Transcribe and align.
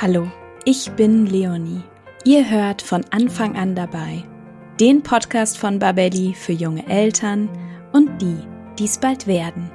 Hallo, 0.00 0.28
ich 0.64 0.90
bin 0.92 1.26
Leonie. 1.26 1.80
Ihr 2.24 2.50
hört 2.50 2.82
von 2.82 3.04
Anfang 3.12 3.56
an 3.56 3.76
dabei 3.76 4.24
den 4.80 5.04
Podcast 5.04 5.56
von 5.56 5.78
Babelli 5.78 6.34
für 6.34 6.52
junge 6.52 6.84
Eltern 6.88 7.48
und 7.92 8.20
die, 8.20 8.36
die 8.76 8.86
es 8.86 8.98
bald 8.98 9.28
werden. 9.28 9.70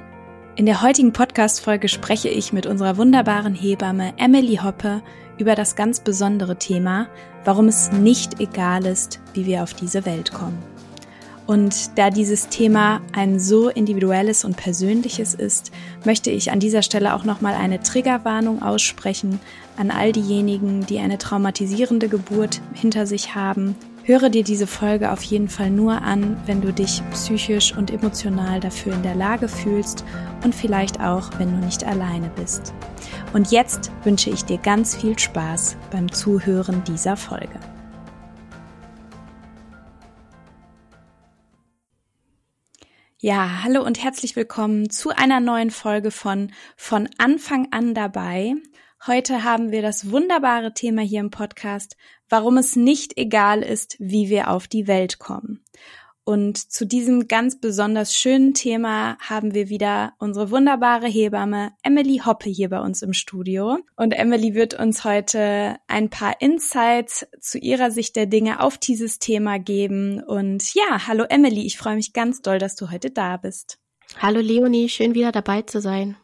In 0.56 0.66
der 0.66 0.82
heutigen 0.82 1.14
Podcast-Folge 1.14 1.88
spreche 1.88 2.28
ich 2.28 2.52
mit 2.52 2.66
unserer 2.66 2.98
wunderbaren 2.98 3.54
Hebamme 3.54 4.12
Emily 4.18 4.56
Hoppe 4.56 5.00
über 5.38 5.54
das 5.54 5.74
ganz 5.74 6.00
besondere 6.00 6.58
Thema, 6.58 7.08
warum 7.46 7.68
es 7.68 7.90
nicht 7.92 8.40
egal 8.40 8.84
ist, 8.84 9.20
wie 9.32 9.46
wir 9.46 9.62
auf 9.62 9.72
diese 9.72 10.04
Welt 10.04 10.34
kommen. 10.34 10.58
Und 11.50 11.98
da 11.98 12.10
dieses 12.10 12.48
Thema 12.48 13.00
ein 13.12 13.40
so 13.40 13.70
individuelles 13.70 14.44
und 14.44 14.56
persönliches 14.56 15.34
ist, 15.34 15.72
möchte 16.04 16.30
ich 16.30 16.52
an 16.52 16.60
dieser 16.60 16.82
Stelle 16.82 17.12
auch 17.12 17.24
nochmal 17.24 17.54
eine 17.54 17.80
Triggerwarnung 17.80 18.62
aussprechen 18.62 19.40
an 19.76 19.90
all 19.90 20.12
diejenigen, 20.12 20.86
die 20.86 21.00
eine 21.00 21.18
traumatisierende 21.18 22.08
Geburt 22.08 22.60
hinter 22.72 23.04
sich 23.04 23.34
haben. 23.34 23.74
Höre 24.04 24.28
dir 24.28 24.44
diese 24.44 24.68
Folge 24.68 25.10
auf 25.10 25.24
jeden 25.24 25.48
Fall 25.48 25.72
nur 25.72 26.02
an, 26.02 26.36
wenn 26.46 26.60
du 26.60 26.72
dich 26.72 27.02
psychisch 27.10 27.76
und 27.76 27.90
emotional 27.90 28.60
dafür 28.60 28.94
in 28.94 29.02
der 29.02 29.16
Lage 29.16 29.48
fühlst 29.48 30.04
und 30.44 30.54
vielleicht 30.54 31.00
auch, 31.00 31.32
wenn 31.38 31.50
du 31.50 31.66
nicht 31.66 31.82
alleine 31.82 32.30
bist. 32.36 32.72
Und 33.32 33.50
jetzt 33.50 33.90
wünsche 34.04 34.30
ich 34.30 34.44
dir 34.44 34.58
ganz 34.58 34.94
viel 34.94 35.18
Spaß 35.18 35.76
beim 35.90 36.12
Zuhören 36.12 36.84
dieser 36.84 37.16
Folge. 37.16 37.58
Ja, 43.22 43.64
hallo 43.64 43.84
und 43.84 44.02
herzlich 44.02 44.34
willkommen 44.34 44.88
zu 44.88 45.10
einer 45.10 45.40
neuen 45.40 45.70
Folge 45.70 46.10
von 46.10 46.52
Von 46.74 47.06
Anfang 47.18 47.68
an 47.70 47.92
dabei. 47.92 48.54
Heute 49.06 49.44
haben 49.44 49.72
wir 49.72 49.82
das 49.82 50.10
wunderbare 50.10 50.72
Thema 50.72 51.02
hier 51.02 51.20
im 51.20 51.30
Podcast, 51.30 51.98
warum 52.30 52.56
es 52.56 52.76
nicht 52.76 53.18
egal 53.18 53.62
ist, 53.62 53.96
wie 53.98 54.30
wir 54.30 54.48
auf 54.48 54.68
die 54.68 54.86
Welt 54.86 55.18
kommen. 55.18 55.62
Und 56.30 56.70
zu 56.70 56.86
diesem 56.86 57.26
ganz 57.26 57.58
besonders 57.58 58.16
schönen 58.16 58.54
Thema 58.54 59.18
haben 59.18 59.52
wir 59.52 59.68
wieder 59.68 60.12
unsere 60.20 60.52
wunderbare 60.52 61.08
Hebamme 61.08 61.72
Emily 61.82 62.22
Hoppe 62.24 62.48
hier 62.48 62.68
bei 62.68 62.78
uns 62.78 63.02
im 63.02 63.14
Studio. 63.14 63.78
Und 63.96 64.12
Emily 64.12 64.54
wird 64.54 64.74
uns 64.74 65.02
heute 65.02 65.78
ein 65.88 66.08
paar 66.08 66.40
Insights 66.40 67.26
zu 67.40 67.58
ihrer 67.58 67.90
Sicht 67.90 68.14
der 68.14 68.26
Dinge 68.26 68.60
auf 68.60 68.78
dieses 68.78 69.18
Thema 69.18 69.58
geben. 69.58 70.22
Und 70.22 70.72
ja, 70.72 71.08
hallo 71.08 71.24
Emily, 71.28 71.66
ich 71.66 71.76
freue 71.76 71.96
mich 71.96 72.12
ganz 72.12 72.42
doll, 72.42 72.60
dass 72.60 72.76
du 72.76 72.92
heute 72.92 73.10
da 73.10 73.36
bist. 73.36 73.80
Hallo 74.16 74.38
Leonie, 74.38 74.88
schön 74.88 75.16
wieder 75.16 75.32
dabei 75.32 75.62
zu 75.62 75.80
sein. 75.80 76.16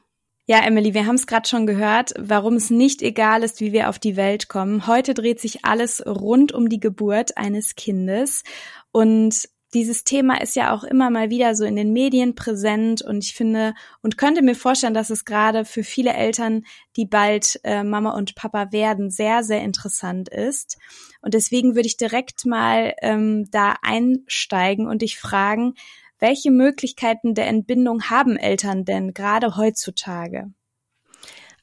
Ja, 0.48 0.64
Emily, 0.64 0.94
wir 0.94 1.06
haben 1.06 1.16
es 1.16 1.26
gerade 1.26 1.48
schon 1.48 1.66
gehört, 1.66 2.14
warum 2.16 2.54
es 2.54 2.70
nicht 2.70 3.02
egal 3.02 3.42
ist, 3.42 3.60
wie 3.60 3.72
wir 3.72 3.88
auf 3.88 3.98
die 3.98 4.14
Welt 4.14 4.48
kommen. 4.48 4.86
Heute 4.86 5.14
dreht 5.14 5.40
sich 5.40 5.64
alles 5.64 6.00
rund 6.06 6.52
um 6.52 6.68
die 6.68 6.78
Geburt 6.78 7.36
eines 7.36 7.74
Kindes. 7.74 8.44
Und 8.92 9.48
dieses 9.74 10.04
Thema 10.04 10.40
ist 10.40 10.56
ja 10.56 10.74
auch 10.74 10.84
immer 10.84 11.10
mal 11.10 11.28
wieder 11.28 11.54
so 11.54 11.64
in 11.64 11.76
den 11.76 11.92
Medien 11.92 12.34
präsent 12.34 13.02
und 13.02 13.24
ich 13.24 13.34
finde 13.34 13.74
und 14.02 14.16
könnte 14.16 14.42
mir 14.42 14.54
vorstellen, 14.54 14.94
dass 14.94 15.10
es 15.10 15.24
gerade 15.24 15.64
für 15.64 15.82
viele 15.82 16.12
Eltern, 16.12 16.64
die 16.96 17.06
bald 17.06 17.60
äh, 17.64 17.82
Mama 17.82 18.10
und 18.10 18.34
Papa 18.36 18.72
werden, 18.72 19.10
sehr, 19.10 19.42
sehr 19.42 19.62
interessant 19.62 20.28
ist. 20.28 20.78
Und 21.20 21.34
deswegen 21.34 21.74
würde 21.74 21.88
ich 21.88 21.96
direkt 21.96 22.46
mal 22.46 22.94
ähm, 23.02 23.48
da 23.50 23.74
einsteigen 23.82 24.86
und 24.86 25.02
dich 25.02 25.18
fragen, 25.18 25.74
welche 26.18 26.50
Möglichkeiten 26.50 27.34
der 27.34 27.48
Entbindung 27.48 28.04
haben 28.04 28.36
Eltern 28.36 28.84
denn 28.84 29.12
gerade 29.12 29.56
heutzutage? 29.56 30.50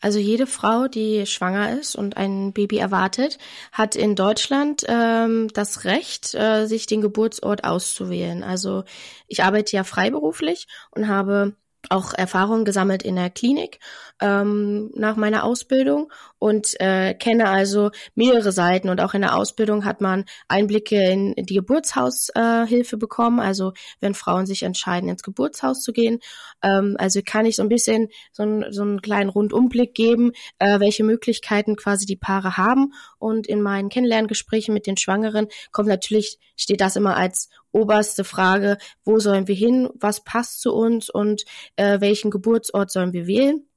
Also 0.04 0.20
jede 0.20 0.48
Frau, 0.48 0.90
die 0.90 1.26
schwanger 1.26 1.80
ist 1.80 1.96
und 1.96 2.18
ein 2.18 2.52
Baby 2.52 2.78
erwartet, 2.78 3.38
hat 3.72 3.96
in 3.96 4.18
Deutschland 4.18 4.84
ähm, 4.90 5.48
das 5.54 5.86
Recht, 5.86 6.36
äh, 6.36 6.66
sich 6.66 6.88
den 6.88 7.00
Geburtsort 7.00 7.64
auszuwählen. 7.64 8.44
Also 8.44 8.84
ich 9.28 9.44
arbeite 9.46 9.78
ja 9.78 9.86
freiberuflich 9.86 10.68
und 10.92 11.08
habe 11.08 11.56
auch 11.90 12.14
Erfahrungen 12.14 12.66
gesammelt 12.66 13.04
in 13.04 13.16
der 13.16 13.30
Klinik 13.30 13.80
ähm, 14.22 14.92
nach 14.96 15.16
meiner 15.16 15.44
Ausbildung 15.44 16.12
und 16.40 16.80
äh, 16.80 17.14
kenne 17.14 17.50
also 17.50 17.92
mehrere 18.16 18.52
Seiten 18.52 18.90
und 18.90 19.02
auch 19.02 19.14
in 19.14 19.22
der 19.22 19.36
Ausbildung 19.36 19.86
hat 19.86 20.02
man 20.02 20.26
Einblicke 20.48 20.96
in 20.96 21.34
die 21.38 21.56
Geburtshaushilfe 21.56 22.96
äh, 22.96 23.00
bekommen, 23.00 23.40
also 23.40 23.74
wenn 24.00 24.14
Frauen 24.14 24.46
sich 24.46 24.64
entscheiden, 24.64 25.10
ins 25.10 25.24
Geburtshaus 25.24 25.82
zu 25.82 25.92
gehen. 25.94 26.20
Ähm, 26.62 26.96
also 27.00 27.22
kann 27.26 27.46
ich 27.46 27.58
so 27.58 27.64
ein 27.64 27.70
bisschen 27.70 28.10
so, 28.32 28.44
ein, 28.44 28.66
so 28.72 28.82
einen 28.82 29.02
kleinen 29.02 29.30
Rundumblick 29.30 29.94
geben, 29.94 30.32
äh, 30.60 30.80
welche 30.80 31.04
Möglichkeiten 31.04 31.76
quasi 31.76 32.06
die 32.06 32.16
Paare 32.16 32.58
haben. 32.58 32.94
Und 33.20 33.48
in 33.48 33.62
meinen 33.62 33.90
Kennenlerngesprächen 33.90 34.74
mit 34.74 34.88
den 34.88 34.98
Schwangeren 34.98 35.48
kommt 35.72 35.90
natürlich, 35.90 36.40
steht 36.56 36.82
das 36.82 36.96
immer 36.96 37.18
als 37.18 37.50
oberste 37.74 38.24
Frage, 38.24 38.78
wo 39.04 39.20
sollen 39.20 39.48
wir 39.48 39.56
hin, 39.56 39.90
was 39.96 40.24
passt 40.24 40.62
zu 40.62 40.74
uns 40.74 41.10
und 41.10 41.44
äh, 41.76 42.00
welchen 42.00 42.32
Geburtsort 42.32 42.92
sollen 42.92 43.12
wir 43.14 43.28
wählen. 43.28 43.68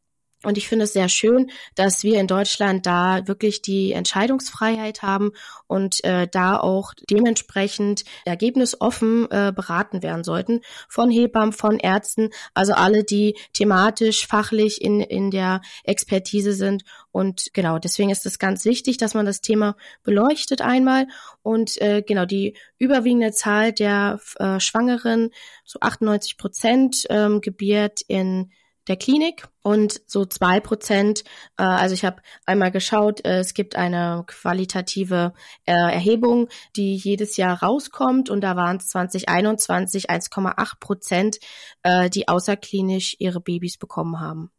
Und 0.46 0.56
ich 0.58 0.68
finde 0.68 0.84
es 0.84 0.92
sehr 0.92 1.08
schön, 1.08 1.50
dass 1.74 2.04
wir 2.04 2.20
in 2.20 2.28
Deutschland 2.28 2.86
da 2.86 3.26
wirklich 3.26 3.62
die 3.62 3.90
Entscheidungsfreiheit 3.90 5.02
haben 5.02 5.32
und 5.66 6.04
äh, 6.04 6.28
da 6.28 6.56
auch 6.56 6.94
dementsprechend 7.10 8.04
ergebnisoffen 8.24 9.28
äh, 9.32 9.52
beraten 9.52 10.04
werden 10.04 10.22
sollten 10.22 10.60
von 10.88 11.10
Hebammen, 11.10 11.52
von 11.52 11.80
Ärzten, 11.80 12.30
also 12.54 12.74
alle, 12.74 13.02
die 13.02 13.36
thematisch, 13.54 14.28
fachlich 14.28 14.80
in, 14.82 15.00
in 15.00 15.32
der 15.32 15.62
Expertise 15.82 16.52
sind. 16.52 16.84
Und 17.10 17.48
genau, 17.52 17.80
deswegen 17.80 18.10
ist 18.10 18.24
es 18.24 18.38
ganz 18.38 18.64
wichtig, 18.64 18.98
dass 18.98 19.14
man 19.14 19.26
das 19.26 19.40
Thema 19.40 19.74
beleuchtet 20.04 20.62
einmal. 20.62 21.08
Und 21.42 21.76
äh, 21.82 22.02
genau, 22.06 22.24
die 22.24 22.56
überwiegende 22.78 23.32
Zahl 23.32 23.72
der 23.72 24.20
äh, 24.36 24.60
Schwangeren, 24.60 25.30
so 25.64 25.80
98 25.80 26.38
Prozent, 26.38 27.04
ähm, 27.10 27.40
gebiert 27.40 28.02
in 28.06 28.52
der 28.88 28.96
Klinik 28.96 29.48
und 29.62 30.00
so 30.06 30.24
zwei 30.24 30.60
Prozent. 30.60 31.24
Äh, 31.58 31.62
also 31.62 31.94
ich 31.94 32.04
habe 32.04 32.22
einmal 32.44 32.70
geschaut, 32.70 33.24
äh, 33.24 33.38
es 33.38 33.54
gibt 33.54 33.76
eine 33.76 34.24
qualitative 34.26 35.32
äh, 35.64 35.72
Erhebung, 35.72 36.48
die 36.76 36.96
jedes 36.96 37.36
Jahr 37.36 37.62
rauskommt 37.62 38.30
und 38.30 38.40
da 38.42 38.56
waren 38.56 38.76
es 38.76 38.88
2021 38.88 40.10
1,8 40.10 40.78
Prozent, 40.80 41.38
äh, 41.82 42.10
die 42.10 42.28
außerklinisch 42.28 43.16
ihre 43.18 43.40
Babys 43.40 43.78
bekommen 43.78 44.20
haben. 44.20 44.50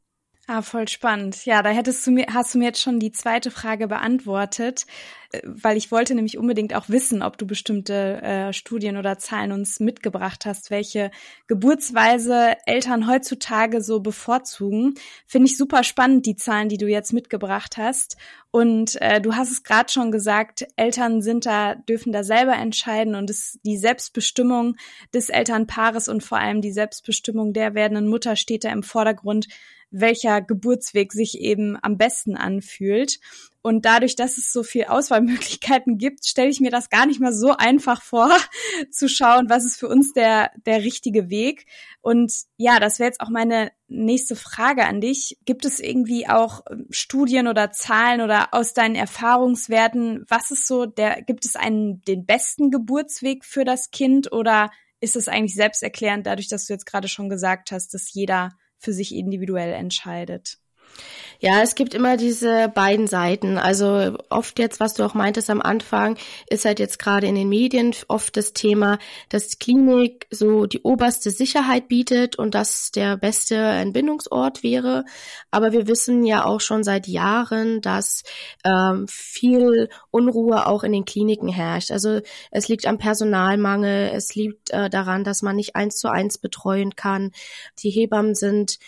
Ah, 0.50 0.62
voll 0.62 0.88
spannend. 0.88 1.46
Ja, 1.46 1.62
da 1.62 1.72
hättest 1.72 2.08
du 2.08 2.12
mir, 2.12 2.26
hast 2.34 2.54
du 2.56 2.60
mir 2.60 2.68
jetzt 2.68 2.82
schon 2.82 3.02
die 3.02 3.12
zweite 3.12 3.52
Frage 3.52 3.90
beantwortet, 3.90 4.86
äh, 5.34 5.42
weil 5.44 5.76
ich 5.76 5.92
wollte 5.92 6.16
nämlich 6.16 6.38
unbedingt 6.38 6.74
auch 6.74 6.88
wissen, 6.88 7.22
ob 7.22 7.38
du 7.38 7.46
bestimmte 7.46 8.22
äh, 8.22 8.54
Studien 8.54 8.96
oder 8.96 9.18
Zahlen 9.18 9.52
uns 9.52 9.82
mitgebracht 9.82 10.46
hast, 10.46 10.72
welche 10.72 11.12
Geburtsweise 11.48 12.56
Eltern 12.66 13.10
heutzutage 13.10 13.82
so 13.82 14.00
bevorzugen. 14.00 14.94
Finde 15.26 15.48
ich 15.48 15.58
super 15.58 15.84
spannend, 15.84 16.26
die 16.26 16.38
Zahlen, 16.38 16.70
die 16.70 16.78
du 16.78 16.88
jetzt 16.88 17.12
mitgebracht 17.12 17.76
hast. 17.76 18.16
Und 18.50 19.02
äh, 19.02 19.20
du 19.20 19.36
hast 19.36 19.52
es 19.52 19.64
gerade 19.64 19.92
schon 19.92 20.14
gesagt, 20.14 20.66
Eltern 20.78 21.22
sind 21.22 21.46
da, 21.46 21.76
dürfen 21.76 22.14
da 22.14 22.24
selber 22.24 22.54
entscheiden 22.54 23.16
und 23.16 23.30
es, 23.30 23.60
die 23.66 23.78
Selbstbestimmung 23.78 24.78
des 25.14 25.28
Elternpaares 25.28 26.08
und 26.08 26.24
vor 26.24 26.38
allem 26.38 26.62
die 26.62 26.72
Selbstbestimmung 26.72 27.52
der 27.52 27.74
werdenden 27.76 28.08
Mutter 28.08 28.38
steht 28.38 28.64
da 28.64 28.72
im 28.72 28.84
Vordergrund 28.84 29.48
welcher 29.90 30.42
Geburtsweg 30.42 31.14
sich 31.14 31.40
eben 31.40 31.78
am 31.82 31.98
besten 31.98 32.36
anfühlt. 32.36 33.20
Und 33.62 33.84
dadurch, 33.84 34.16
dass 34.16 34.38
es 34.38 34.54
so 34.54 34.64
viel 34.64 34.86
Auswahlmöglichkeiten 34.86 35.98
gibt, 35.98 36.26
stelle 36.26 36.50
ich 36.50 36.62
mir 36.62 36.72
das 36.72 36.90
gar 36.90 37.06
nicht 37.06 37.20
mal 37.20 37.34
so 37.34 37.52
einfach 37.58 38.02
vor, 38.02 38.32
zu 38.92 39.10
schauen, 39.10 39.50
was 39.50 39.66
ist 39.66 39.78
für 39.78 39.90
uns 39.90 40.14
der, 40.14 40.52
der 40.66 40.84
richtige 40.84 41.30
Weg. 41.30 41.66
Und 42.02 42.32
ja, 42.56 42.80
das 42.80 43.00
wäre 43.00 43.10
jetzt 43.10 43.20
auch 43.20 43.30
meine 43.30 43.72
nächste 43.88 44.36
Frage 44.36 44.86
an 44.86 45.02
dich. 45.02 45.38
Gibt 45.46 45.66
es 45.66 45.80
irgendwie 45.80 46.30
auch 46.30 46.62
ähm, 46.70 46.88
Studien 46.92 47.48
oder 47.48 47.72
Zahlen 47.72 48.22
oder 48.22 48.54
aus 48.54 48.74
deinen 48.74 48.96
Erfahrungswerten, 48.96 50.24
was 50.30 50.52
ist 50.52 50.68
so 50.68 50.86
der, 50.86 51.22
gibt 51.24 51.44
es 51.44 51.56
einen, 51.56 52.02
den 52.04 52.26
besten 52.26 52.72
Geburtsweg 52.72 53.44
für 53.44 53.66
das 53.66 53.92
Kind 53.92 54.32
oder 54.32 54.70
ist 55.00 55.16
es 55.16 55.28
eigentlich 55.28 55.56
selbsterklärend 55.56 56.26
dadurch, 56.26 56.48
dass 56.48 56.66
du 56.66 56.74
jetzt 56.74 56.86
gerade 56.86 57.08
schon 57.08 57.30
gesagt 57.30 57.72
hast, 57.72 57.94
dass 57.94 58.14
jeder 58.14 58.52
für 58.78 58.94
sich 58.94 59.14
individuell 59.16 59.74
entscheidet. 59.74 60.60
Ja, 61.40 61.62
es 61.62 61.76
gibt 61.76 61.94
immer 61.94 62.18
diese 62.18 62.68
beiden 62.70 63.06
Seiten. 63.06 63.60
Also 63.60 64.18
oft 64.30 64.58
jetzt, 64.58 64.80
was 64.80 64.96
du 64.96 65.04
auch 65.04 65.14
meintest 65.14 65.52
am 65.52 65.62
Anfang, 65.62 66.18
ist 66.50 66.66
halt 66.66 66.80
jetzt 66.80 66.98
gerade 66.98 67.28
in 67.28 67.36
den 67.36 67.48
Medien 67.48 67.94
oft 68.08 68.36
das 68.38 68.54
Thema, 68.54 68.98
dass 69.30 69.60
Klinik 69.60 70.26
so 70.32 70.66
die 70.66 70.82
oberste 70.82 71.30
Sicherheit 71.30 71.90
bietet 71.90 72.38
und 72.40 72.56
das 72.56 72.92
der 72.92 73.18
beste 73.18 73.56
Entbindungsort 73.56 74.64
wäre. 74.64 75.06
Aber 75.52 75.74
wir 75.74 75.88
wissen 75.88 76.26
ja 76.26 76.44
auch 76.44 76.60
schon 76.60 76.84
seit 76.84 77.08
Jahren, 77.08 77.82
dass 77.82 78.24
ähm, 78.64 79.06
viel 79.08 79.90
Unruhe 80.10 80.66
auch 80.66 80.84
in 80.84 80.92
den 80.92 81.06
Kliniken 81.06 81.50
herrscht. 81.50 81.92
Also 81.92 82.22
es 82.50 82.68
liegt 82.68 82.88
am 82.88 82.98
Personalmangel, 82.98 84.10
es 84.12 84.34
liegt 84.34 84.72
äh, 84.72 84.90
daran, 84.90 85.24
dass 85.24 85.44
man 85.44 85.56
nicht 85.56 85.76
eins 85.76 85.98
zu 85.98 86.10
eins 86.10 86.40
betreuen 86.40 86.96
kann. 86.96 87.32
Die 87.84 87.92
Hebammen 87.92 88.34
sind 88.34 88.80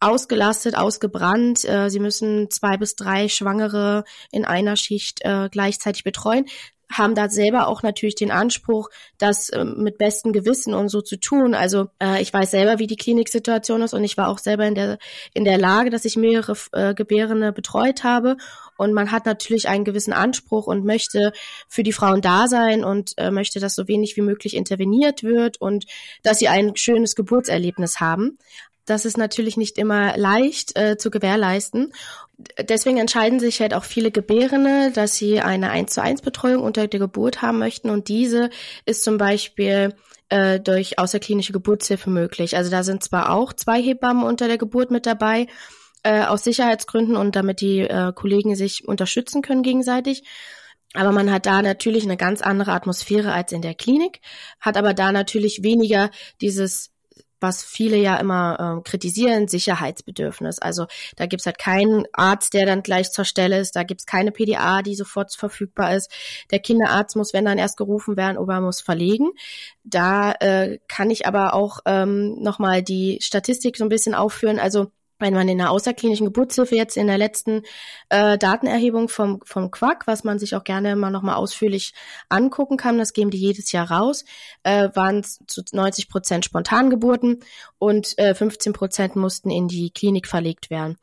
ausgelastet, 0.00 0.76
ausgebrannt. 0.76 1.64
Äh, 1.64 1.90
sie 1.90 2.00
müssen 2.00 2.50
zwei 2.50 2.76
bis 2.76 2.96
drei 2.96 3.28
Schwangere 3.28 4.04
in 4.30 4.44
einer 4.44 4.76
Schicht 4.76 5.20
äh, 5.22 5.48
gleichzeitig 5.50 6.04
betreuen 6.04 6.46
haben 6.90 7.14
da 7.14 7.28
selber 7.28 7.68
auch 7.68 7.82
natürlich 7.82 8.14
den 8.14 8.30
Anspruch, 8.30 8.88
das 9.18 9.50
äh, 9.50 9.64
mit 9.64 9.98
bestem 9.98 10.32
Gewissen 10.32 10.74
und 10.74 10.88
so 10.88 11.02
zu 11.02 11.18
tun. 11.18 11.54
Also 11.54 11.88
äh, 12.02 12.22
ich 12.22 12.32
weiß 12.32 12.50
selber, 12.50 12.78
wie 12.78 12.86
die 12.86 12.96
Kliniksituation 12.96 13.82
ist 13.82 13.94
und 13.94 14.04
ich 14.04 14.16
war 14.16 14.28
auch 14.28 14.38
selber 14.38 14.66
in 14.66 14.74
der 14.74 14.98
in 15.34 15.44
der 15.44 15.58
Lage, 15.58 15.90
dass 15.90 16.04
ich 16.04 16.16
mehrere 16.16 16.56
äh, 16.72 16.94
Gebärende 16.94 17.52
betreut 17.52 18.04
habe 18.04 18.36
und 18.76 18.92
man 18.92 19.10
hat 19.10 19.26
natürlich 19.26 19.68
einen 19.68 19.84
gewissen 19.84 20.12
Anspruch 20.12 20.66
und 20.66 20.84
möchte 20.84 21.32
für 21.68 21.82
die 21.82 21.92
Frauen 21.92 22.22
da 22.22 22.48
sein 22.48 22.84
und 22.84 23.12
äh, 23.18 23.30
möchte, 23.30 23.60
dass 23.60 23.74
so 23.74 23.86
wenig 23.86 24.16
wie 24.16 24.22
möglich 24.22 24.56
interveniert 24.56 25.22
wird 25.22 25.60
und 25.60 25.84
dass 26.22 26.38
sie 26.38 26.48
ein 26.48 26.74
schönes 26.76 27.14
Geburtserlebnis 27.14 28.00
haben. 28.00 28.38
Das 28.88 29.04
ist 29.04 29.18
natürlich 29.18 29.56
nicht 29.56 29.78
immer 29.78 30.16
leicht 30.16 30.78
äh, 30.78 30.96
zu 30.96 31.10
gewährleisten. 31.10 31.92
Deswegen 32.60 32.98
entscheiden 32.98 33.40
sich 33.40 33.60
halt 33.60 33.74
auch 33.74 33.84
viele 33.84 34.10
Gebärende, 34.10 34.92
dass 34.92 35.16
sie 35.16 35.40
eine 35.40 35.70
1 35.70 35.92
zu 35.92 36.02
1 36.02 36.22
Betreuung 36.22 36.62
unter 36.62 36.86
der 36.86 37.00
Geburt 37.00 37.42
haben 37.42 37.58
möchten 37.58 37.90
und 37.90 38.08
diese 38.08 38.48
ist 38.86 39.02
zum 39.02 39.18
Beispiel 39.18 39.94
äh, 40.28 40.60
durch 40.60 40.98
außerklinische 40.98 41.52
Geburtshilfe 41.52 42.10
möglich. 42.10 42.56
Also 42.56 42.70
da 42.70 42.82
sind 42.82 43.02
zwar 43.02 43.32
auch 43.32 43.52
zwei 43.52 43.82
Hebammen 43.82 44.22
unter 44.22 44.46
der 44.46 44.58
Geburt 44.58 44.90
mit 44.90 45.04
dabei, 45.04 45.48
äh, 46.02 46.22
aus 46.22 46.44
Sicherheitsgründen 46.44 47.16
und 47.16 47.34
damit 47.34 47.60
die 47.60 47.80
äh, 47.80 48.12
Kollegen 48.14 48.54
sich 48.54 48.86
unterstützen 48.86 49.42
können 49.42 49.62
gegenseitig. 49.62 50.22
Aber 50.94 51.12
man 51.12 51.30
hat 51.30 51.44
da 51.44 51.60
natürlich 51.60 52.04
eine 52.04 52.16
ganz 52.16 52.40
andere 52.40 52.72
Atmosphäre 52.72 53.32
als 53.32 53.52
in 53.52 53.62
der 53.62 53.74
Klinik, 53.74 54.20
hat 54.60 54.76
aber 54.76 54.94
da 54.94 55.12
natürlich 55.12 55.62
weniger 55.62 56.10
dieses 56.40 56.92
was 57.40 57.64
viele 57.64 57.96
ja 57.96 58.16
immer 58.16 58.78
äh, 58.78 58.88
kritisieren, 58.88 59.48
Sicherheitsbedürfnis. 59.48 60.58
Also 60.58 60.86
da 61.16 61.26
gibt's 61.26 61.46
halt 61.46 61.58
keinen 61.58 62.04
Arzt, 62.12 62.54
der 62.54 62.66
dann 62.66 62.82
gleich 62.82 63.10
zur 63.10 63.24
Stelle 63.24 63.58
ist, 63.58 63.76
da 63.76 63.82
gibt's 63.82 64.06
keine 64.06 64.32
PDA, 64.32 64.82
die 64.82 64.94
sofort 64.94 65.34
verfügbar 65.34 65.94
ist. 65.94 66.10
Der 66.50 66.58
Kinderarzt 66.58 67.16
muss, 67.16 67.32
wenn 67.32 67.44
dann 67.44 67.58
erst 67.58 67.76
gerufen 67.76 68.16
werden, 68.16 68.38
oder 68.38 68.60
muss 68.60 68.80
verlegen. 68.80 69.30
Da 69.84 70.32
äh, 70.32 70.78
kann 70.88 71.10
ich 71.10 71.26
aber 71.26 71.54
auch 71.54 71.80
ähm, 71.86 72.42
nochmal 72.42 72.82
die 72.82 73.18
Statistik 73.20 73.76
so 73.76 73.84
ein 73.84 73.88
bisschen 73.88 74.14
aufführen. 74.14 74.58
Also 74.58 74.90
wenn 75.18 75.34
man 75.34 75.48
in 75.48 75.58
der 75.58 75.70
außerklinischen 75.70 76.26
Geburtshilfe 76.26 76.76
jetzt 76.76 76.96
in 76.96 77.06
der 77.06 77.18
letzten 77.18 77.62
äh, 78.08 78.38
Datenerhebung 78.38 79.08
vom, 79.08 79.40
vom 79.44 79.70
Quack, 79.70 80.06
was 80.06 80.24
man 80.24 80.38
sich 80.38 80.54
auch 80.54 80.64
gerne 80.64 80.96
mal 80.96 81.10
nochmal 81.10 81.36
ausführlich 81.36 81.94
angucken 82.28 82.76
kann, 82.76 82.98
das 82.98 83.12
geben 83.12 83.30
die 83.30 83.38
jedes 83.38 83.72
Jahr 83.72 83.90
raus, 83.90 84.24
äh, 84.62 84.88
waren 84.94 85.24
zu 85.24 85.62
90 85.72 86.08
Prozent 86.08 86.44
Spontangeburten 86.44 87.40
und 87.78 88.18
äh, 88.18 88.34
15 88.34 88.72
Prozent 88.72 89.16
mussten 89.16 89.50
in 89.50 89.68
die 89.68 89.90
Klinik 89.90 90.26
verlegt 90.26 90.70
werden. 90.70 90.96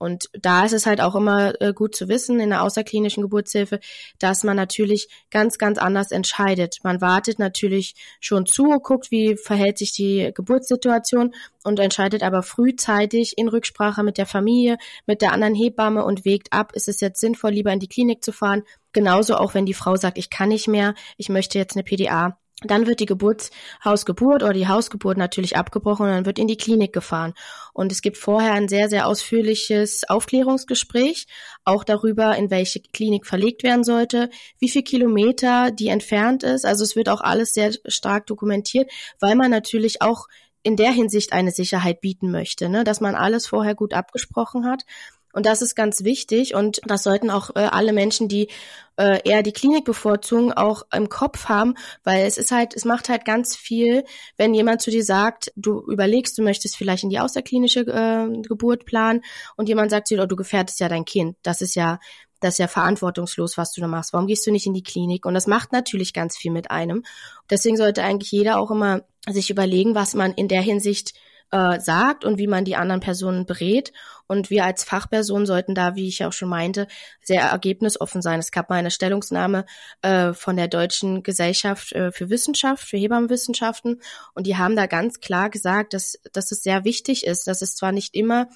Und 0.00 0.30
da 0.32 0.64
ist 0.64 0.72
es 0.72 0.86
halt 0.86 1.02
auch 1.02 1.14
immer 1.14 1.60
äh, 1.60 1.74
gut 1.74 1.94
zu 1.94 2.08
wissen 2.08 2.40
in 2.40 2.48
der 2.48 2.62
außerklinischen 2.62 3.22
Geburtshilfe, 3.22 3.80
dass 4.18 4.44
man 4.44 4.56
natürlich 4.56 5.08
ganz, 5.30 5.58
ganz 5.58 5.76
anders 5.76 6.10
entscheidet. 6.10 6.78
Man 6.82 7.02
wartet 7.02 7.38
natürlich 7.38 7.94
schon 8.18 8.46
zu, 8.46 8.80
guckt, 8.80 9.10
wie 9.10 9.36
verhält 9.36 9.76
sich 9.76 9.92
die 9.92 10.30
Geburtssituation 10.34 11.34
und 11.64 11.78
entscheidet 11.78 12.22
aber 12.22 12.42
frühzeitig 12.42 13.36
in 13.36 13.48
Rücksprache 13.48 14.02
mit 14.02 14.16
der 14.16 14.24
Familie, 14.24 14.78
mit 15.04 15.20
der 15.20 15.32
anderen 15.34 15.54
Hebamme 15.54 16.02
und 16.02 16.24
wägt 16.24 16.54
ab, 16.54 16.72
ist 16.74 16.88
es 16.88 17.02
jetzt 17.02 17.20
sinnvoll, 17.20 17.50
lieber 17.50 17.70
in 17.70 17.80
die 17.80 17.88
Klinik 17.88 18.24
zu 18.24 18.32
fahren. 18.32 18.62
Genauso 18.94 19.36
auch, 19.36 19.52
wenn 19.52 19.66
die 19.66 19.74
Frau 19.74 19.96
sagt, 19.96 20.16
ich 20.16 20.30
kann 20.30 20.48
nicht 20.48 20.66
mehr, 20.66 20.94
ich 21.18 21.28
möchte 21.28 21.58
jetzt 21.58 21.76
eine 21.76 21.84
PDA 21.84 22.38
dann 22.62 22.86
wird 22.86 23.00
die 23.00 23.06
Geburtshausgeburt 23.06 24.42
oder 24.42 24.52
die 24.52 24.68
Hausgeburt 24.68 25.16
natürlich 25.16 25.56
abgebrochen 25.56 26.06
und 26.06 26.12
dann 26.12 26.26
wird 26.26 26.38
in 26.38 26.46
die 26.46 26.56
Klinik 26.56 26.92
gefahren. 26.92 27.34
Und 27.72 27.92
es 27.92 28.02
gibt 28.02 28.16
vorher 28.16 28.52
ein 28.52 28.68
sehr, 28.68 28.88
sehr 28.88 29.06
ausführliches 29.06 30.08
Aufklärungsgespräch, 30.08 31.26
auch 31.64 31.84
darüber, 31.84 32.36
in 32.36 32.50
welche 32.50 32.80
Klinik 32.80 33.26
verlegt 33.26 33.62
werden 33.62 33.84
sollte, 33.84 34.30
wie 34.58 34.68
viel 34.68 34.82
Kilometer 34.82 35.70
die 35.70 35.88
entfernt 35.88 36.42
ist. 36.42 36.66
Also 36.66 36.84
es 36.84 36.96
wird 36.96 37.08
auch 37.08 37.20
alles 37.20 37.54
sehr 37.54 37.72
stark 37.86 38.26
dokumentiert, 38.26 38.90
weil 39.20 39.34
man 39.36 39.50
natürlich 39.50 40.02
auch 40.02 40.26
in 40.62 40.76
der 40.76 40.92
Hinsicht 40.92 41.32
eine 41.32 41.52
Sicherheit 41.52 42.00
bieten 42.00 42.30
möchte, 42.30 42.68
ne? 42.68 42.84
dass 42.84 43.00
man 43.00 43.14
alles 43.14 43.46
vorher 43.46 43.74
gut 43.74 43.94
abgesprochen 43.94 44.66
hat. 44.66 44.84
Und 45.32 45.46
das 45.46 45.62
ist 45.62 45.76
ganz 45.76 46.02
wichtig 46.02 46.54
und 46.54 46.80
das 46.84 47.04
sollten 47.04 47.30
auch 47.30 47.50
äh, 47.54 47.60
alle 47.60 47.92
Menschen, 47.92 48.26
die 48.26 48.48
äh, 48.96 49.20
eher 49.24 49.42
die 49.42 49.52
Klinik 49.52 49.84
bevorzugen, 49.84 50.52
auch 50.52 50.82
im 50.92 51.08
Kopf 51.08 51.48
haben, 51.48 51.74
weil 52.02 52.26
es 52.26 52.36
ist 52.36 52.50
halt, 52.50 52.74
es 52.74 52.84
macht 52.84 53.08
halt 53.08 53.24
ganz 53.24 53.54
viel, 53.54 54.04
wenn 54.36 54.54
jemand 54.54 54.82
zu 54.82 54.90
dir 54.90 55.04
sagt, 55.04 55.52
du 55.54 55.80
überlegst, 55.88 56.36
du 56.36 56.42
möchtest 56.42 56.76
vielleicht 56.76 57.04
in 57.04 57.10
die 57.10 57.20
außerklinische 57.20 57.80
äh, 57.80 58.42
Geburt 58.42 58.86
planen 58.86 59.22
und 59.56 59.68
jemand 59.68 59.90
sagt 59.90 60.10
dir, 60.10 60.22
oh, 60.22 60.26
du 60.26 60.36
gefährdest 60.36 60.80
ja 60.80 60.88
dein 60.88 61.04
Kind. 61.04 61.36
Das 61.42 61.60
ist 61.60 61.76
ja, 61.76 62.00
das 62.40 62.54
ist 62.54 62.58
ja 62.58 62.68
verantwortungslos, 62.68 63.56
was 63.56 63.72
du 63.72 63.80
da 63.80 63.86
machst. 63.86 64.12
Warum 64.12 64.26
gehst 64.26 64.46
du 64.46 64.50
nicht 64.50 64.66
in 64.66 64.74
die 64.74 64.82
Klinik? 64.82 65.26
Und 65.26 65.34
das 65.34 65.46
macht 65.46 65.72
natürlich 65.72 66.12
ganz 66.12 66.36
viel 66.36 66.50
mit 66.50 66.70
einem. 66.70 67.04
Deswegen 67.48 67.76
sollte 67.76 68.02
eigentlich 68.02 68.32
jeder 68.32 68.58
auch 68.58 68.70
immer 68.70 69.02
sich 69.28 69.50
überlegen, 69.50 69.94
was 69.94 70.14
man 70.14 70.32
in 70.32 70.48
der 70.48 70.62
Hinsicht 70.62 71.14
äh, 71.50 71.80
sagt 71.80 72.24
und 72.24 72.38
wie 72.38 72.46
man 72.46 72.64
die 72.64 72.76
anderen 72.76 73.00
Personen 73.00 73.46
berät. 73.46 73.92
Und 74.26 74.50
wir 74.50 74.64
als 74.64 74.84
Fachperson 74.84 75.46
sollten 75.46 75.74
da, 75.74 75.96
wie 75.96 76.08
ich 76.08 76.24
auch 76.24 76.32
schon 76.32 76.48
meinte, 76.48 76.86
sehr 77.22 77.42
ergebnisoffen 77.42 78.22
sein. 78.22 78.38
Es 78.38 78.52
gab 78.52 78.70
mal 78.70 78.76
eine 78.76 78.90
Stellungnahme 78.90 79.66
äh, 80.02 80.32
von 80.32 80.56
der 80.56 80.68
Deutschen 80.68 81.22
Gesellschaft 81.22 81.92
äh, 81.92 82.12
für 82.12 82.30
Wissenschaft, 82.30 82.84
für 82.84 82.96
Hebammenwissenschaften. 82.96 84.00
Und 84.34 84.46
die 84.46 84.56
haben 84.56 84.76
da 84.76 84.86
ganz 84.86 85.20
klar 85.20 85.50
gesagt, 85.50 85.94
dass, 85.94 86.18
dass 86.32 86.52
es 86.52 86.62
sehr 86.62 86.84
wichtig 86.84 87.26
ist, 87.26 87.46
dass 87.46 87.62
es 87.62 87.74
zwar 87.74 87.92
nicht 87.92 88.14
immer 88.14 88.48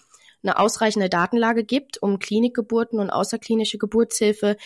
eine 0.43 0.59
ausreichende 0.59 1.09
Datenlage 1.09 1.65
gibt, 1.65 2.01
um 2.03 2.19
Klinikgeburten 2.19 3.01
und 3.01 3.11
außerklinische 3.11 3.79
Geburtshilfe 3.79 4.57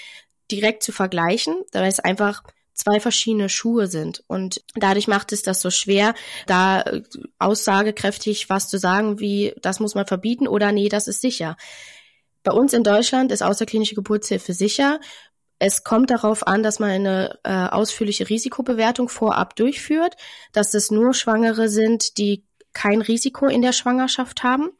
direkt 0.51 0.83
zu 0.83 0.93
vergleichen, 0.93 1.55
da 1.71 1.87
es 1.87 2.01
einfach 2.01 2.43
zwei 2.79 3.01
verschiedene 3.01 3.49
Schuhe 3.49 3.89
sind. 3.89 4.23
Und 4.29 4.63
dadurch 4.75 5.09
macht 5.09 5.33
es 5.33 5.43
das 5.43 5.61
so 5.61 5.71
schwer, 5.71 6.15
da 6.47 6.83
äh, 6.83 7.03
aussagekräftig 7.39 8.49
was 8.49 8.69
zu 8.69 8.79
sagen, 8.79 9.19
wie 9.21 9.55
das 9.61 9.81
muss 9.81 9.95
man 9.95 10.07
verbieten 10.07 10.49
oder 10.49 10.73
nee, 10.73 10.89
das 10.89 11.09
ist 11.09 11.21
sicher. 11.21 11.57
Bei 12.45 12.53
uns 12.53 12.73
in 12.73 12.85
Deutschland 12.85 13.33
ist 13.33 13.43
außerklinische 13.43 13.97
Geburtshilfe 13.97 14.53
sicher. 14.53 15.01
Es 15.59 15.83
kommt 15.83 16.11
darauf 16.11 16.47
an, 16.47 16.63
dass 16.63 16.79
man 16.79 16.91
eine 16.91 17.39
äh, 17.43 17.51
ausführliche 17.51 18.29
Risikobewertung 18.29 19.09
vorab 19.09 19.57
durchführt, 19.57 20.15
dass 20.53 20.73
es 20.75 20.93
nur 20.93 21.15
Schwangere 21.15 21.69
sind, 21.69 22.17
die 22.17 22.45
kein 22.73 23.03
Risiko 23.03 23.47
in 23.47 23.61
der 23.61 23.73
Schwangerschaft 23.73 24.45
haben 24.45 24.71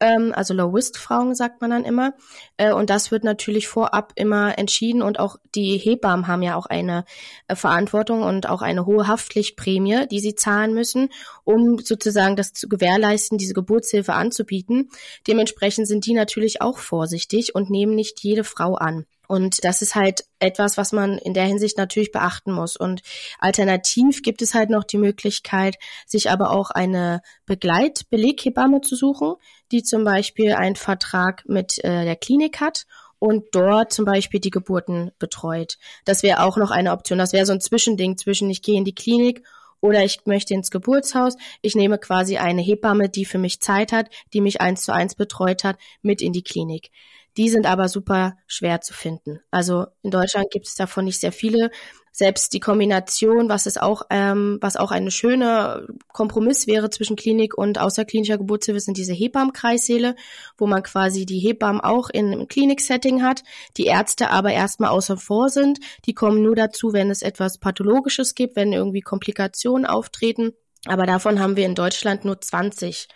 ähm, 0.00 0.32
also 0.34 0.54
Low-Risk-Frauen 0.54 1.34
sagt 1.34 1.60
man 1.60 1.70
dann 1.70 1.84
immer. 1.84 2.14
Äh, 2.56 2.72
und 2.72 2.90
das 2.90 3.10
wird 3.10 3.24
natürlich 3.24 3.68
vorab 3.68 4.12
immer 4.14 4.58
entschieden 4.58 5.02
und 5.02 5.18
auch 5.18 5.36
die 5.54 5.76
Hebammen 5.76 6.28
haben 6.28 6.42
ja 6.42 6.56
auch 6.56 6.66
eine 6.66 7.04
äh, 7.48 7.56
Verantwortung 7.56 8.22
und 8.22 8.48
auch 8.48 8.62
eine 8.62 8.86
hohe 8.86 9.08
Haftpflichtprämie, 9.08 10.06
die 10.08 10.20
sie 10.20 10.34
zahlen 10.34 10.74
müssen, 10.74 11.08
um 11.44 11.78
sozusagen 11.78 12.36
das 12.36 12.52
zu 12.52 12.68
gewährleisten, 12.68 13.38
diese 13.38 13.54
Geburtshilfe 13.54 14.12
anzubieten. 14.12 14.90
Dementsprechend 15.26 15.88
sind 15.88 16.06
die 16.06 16.14
natürlich 16.14 16.62
auch 16.62 16.78
vorsichtig 16.78 17.54
und 17.54 17.70
nehmen 17.70 17.94
nicht 17.94 18.22
jede 18.22 18.44
Frau 18.44 18.74
an. 18.74 19.06
Und 19.28 19.62
das 19.62 19.82
ist 19.82 19.94
halt 19.94 20.24
etwas, 20.38 20.78
was 20.78 20.92
man 20.92 21.18
in 21.18 21.34
der 21.34 21.44
Hinsicht 21.44 21.76
natürlich 21.76 22.12
beachten 22.12 22.50
muss. 22.50 22.76
Und 22.76 23.02
alternativ 23.38 24.22
gibt 24.22 24.40
es 24.40 24.54
halt 24.54 24.70
noch 24.70 24.84
die 24.84 24.96
Möglichkeit, 24.96 25.76
sich 26.06 26.30
aber 26.30 26.50
auch 26.50 26.70
eine 26.70 27.20
Begleitbeleghebamme 27.44 28.80
zu 28.80 28.96
suchen, 28.96 29.34
die 29.72 29.82
zum 29.82 30.04
Beispiel 30.04 30.52
einen 30.52 30.76
Vertrag 30.76 31.44
mit 31.46 31.78
äh, 31.84 32.04
der 32.04 32.16
Klinik 32.16 32.60
hat 32.60 32.86
und 33.18 33.46
dort 33.52 33.92
zum 33.92 34.04
Beispiel 34.04 34.40
die 34.40 34.50
Geburten 34.50 35.10
betreut. 35.18 35.78
Das 36.04 36.22
wäre 36.22 36.42
auch 36.42 36.56
noch 36.56 36.70
eine 36.70 36.92
Option. 36.92 37.18
Das 37.18 37.32
wäre 37.32 37.46
so 37.46 37.52
ein 37.52 37.60
Zwischending 37.60 38.16
zwischen 38.16 38.48
ich 38.50 38.62
gehe 38.62 38.76
in 38.76 38.84
die 38.84 38.94
Klinik 38.94 39.42
oder 39.80 40.04
ich 40.04 40.20
möchte 40.24 40.54
ins 40.54 40.70
Geburtshaus. 40.70 41.36
Ich 41.62 41.74
nehme 41.74 41.98
quasi 41.98 42.38
eine 42.38 42.62
Hebamme, 42.62 43.08
die 43.08 43.24
für 43.24 43.38
mich 43.38 43.60
Zeit 43.60 43.92
hat, 43.92 44.08
die 44.32 44.40
mich 44.40 44.60
eins 44.60 44.82
zu 44.82 44.92
eins 44.92 45.14
betreut 45.14 45.64
hat, 45.64 45.78
mit 46.02 46.20
in 46.22 46.32
die 46.32 46.42
Klinik. 46.42 46.90
Die 47.38 47.48
sind 47.48 47.66
aber 47.66 47.88
super 47.88 48.36
schwer 48.48 48.80
zu 48.80 48.92
finden. 48.92 49.38
Also 49.52 49.86
in 50.02 50.10
Deutschland 50.10 50.50
gibt 50.50 50.66
es 50.66 50.74
davon 50.74 51.04
nicht 51.04 51.20
sehr 51.20 51.30
viele. 51.30 51.70
Selbst 52.10 52.52
die 52.52 52.58
Kombination, 52.58 53.48
was 53.48 53.66
es 53.66 53.78
auch, 53.78 54.02
ähm, 54.10 54.58
was 54.60 54.76
auch 54.76 54.90
eine 54.90 55.12
schöne 55.12 55.86
Kompromiss 56.08 56.66
wäre 56.66 56.90
zwischen 56.90 57.14
Klinik 57.14 57.56
und 57.56 57.78
außerklinischer 57.78 58.38
Geburtshilfe, 58.38 58.80
sind 58.80 58.96
diese 58.96 59.12
Hebammenkreissäle, 59.12 60.16
wo 60.56 60.66
man 60.66 60.82
quasi 60.82 61.26
die 61.26 61.38
Hebammen 61.38 61.80
auch 61.80 62.10
in 62.10 62.32
einem 62.32 62.48
Kliniksetting 62.48 63.22
hat, 63.22 63.44
die 63.76 63.86
Ärzte 63.86 64.30
aber 64.30 64.50
erstmal 64.50 64.90
außer 64.90 65.16
vor 65.16 65.48
sind. 65.48 65.78
Die 66.06 66.14
kommen 66.14 66.42
nur 66.42 66.56
dazu, 66.56 66.92
wenn 66.92 67.08
es 67.08 67.22
etwas 67.22 67.58
Pathologisches 67.58 68.34
gibt, 68.34 68.56
wenn 68.56 68.72
irgendwie 68.72 69.00
Komplikationen 69.00 69.86
auftreten. 69.86 70.54
Aber 70.86 71.06
davon 71.06 71.38
haben 71.38 71.56
wir 71.56 71.66
in 71.66 71.76
Deutschland 71.76 72.24
nur 72.24 72.40
20. 72.40 73.06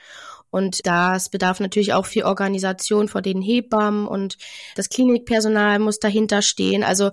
Und 0.52 0.87
das 0.87 1.30
bedarf 1.30 1.61
natürlich 1.61 1.94
auch 1.94 2.04
viel 2.04 2.25
Organisation 2.25 3.09
vor 3.09 3.23
den 3.23 3.40
Hebammen 3.40 4.06
und 4.06 4.37
das 4.76 4.90
Klinikpersonal 4.90 5.78
muss 5.78 5.99
dahinter 5.99 6.42
stehen. 6.42 6.85
Also 6.85 7.11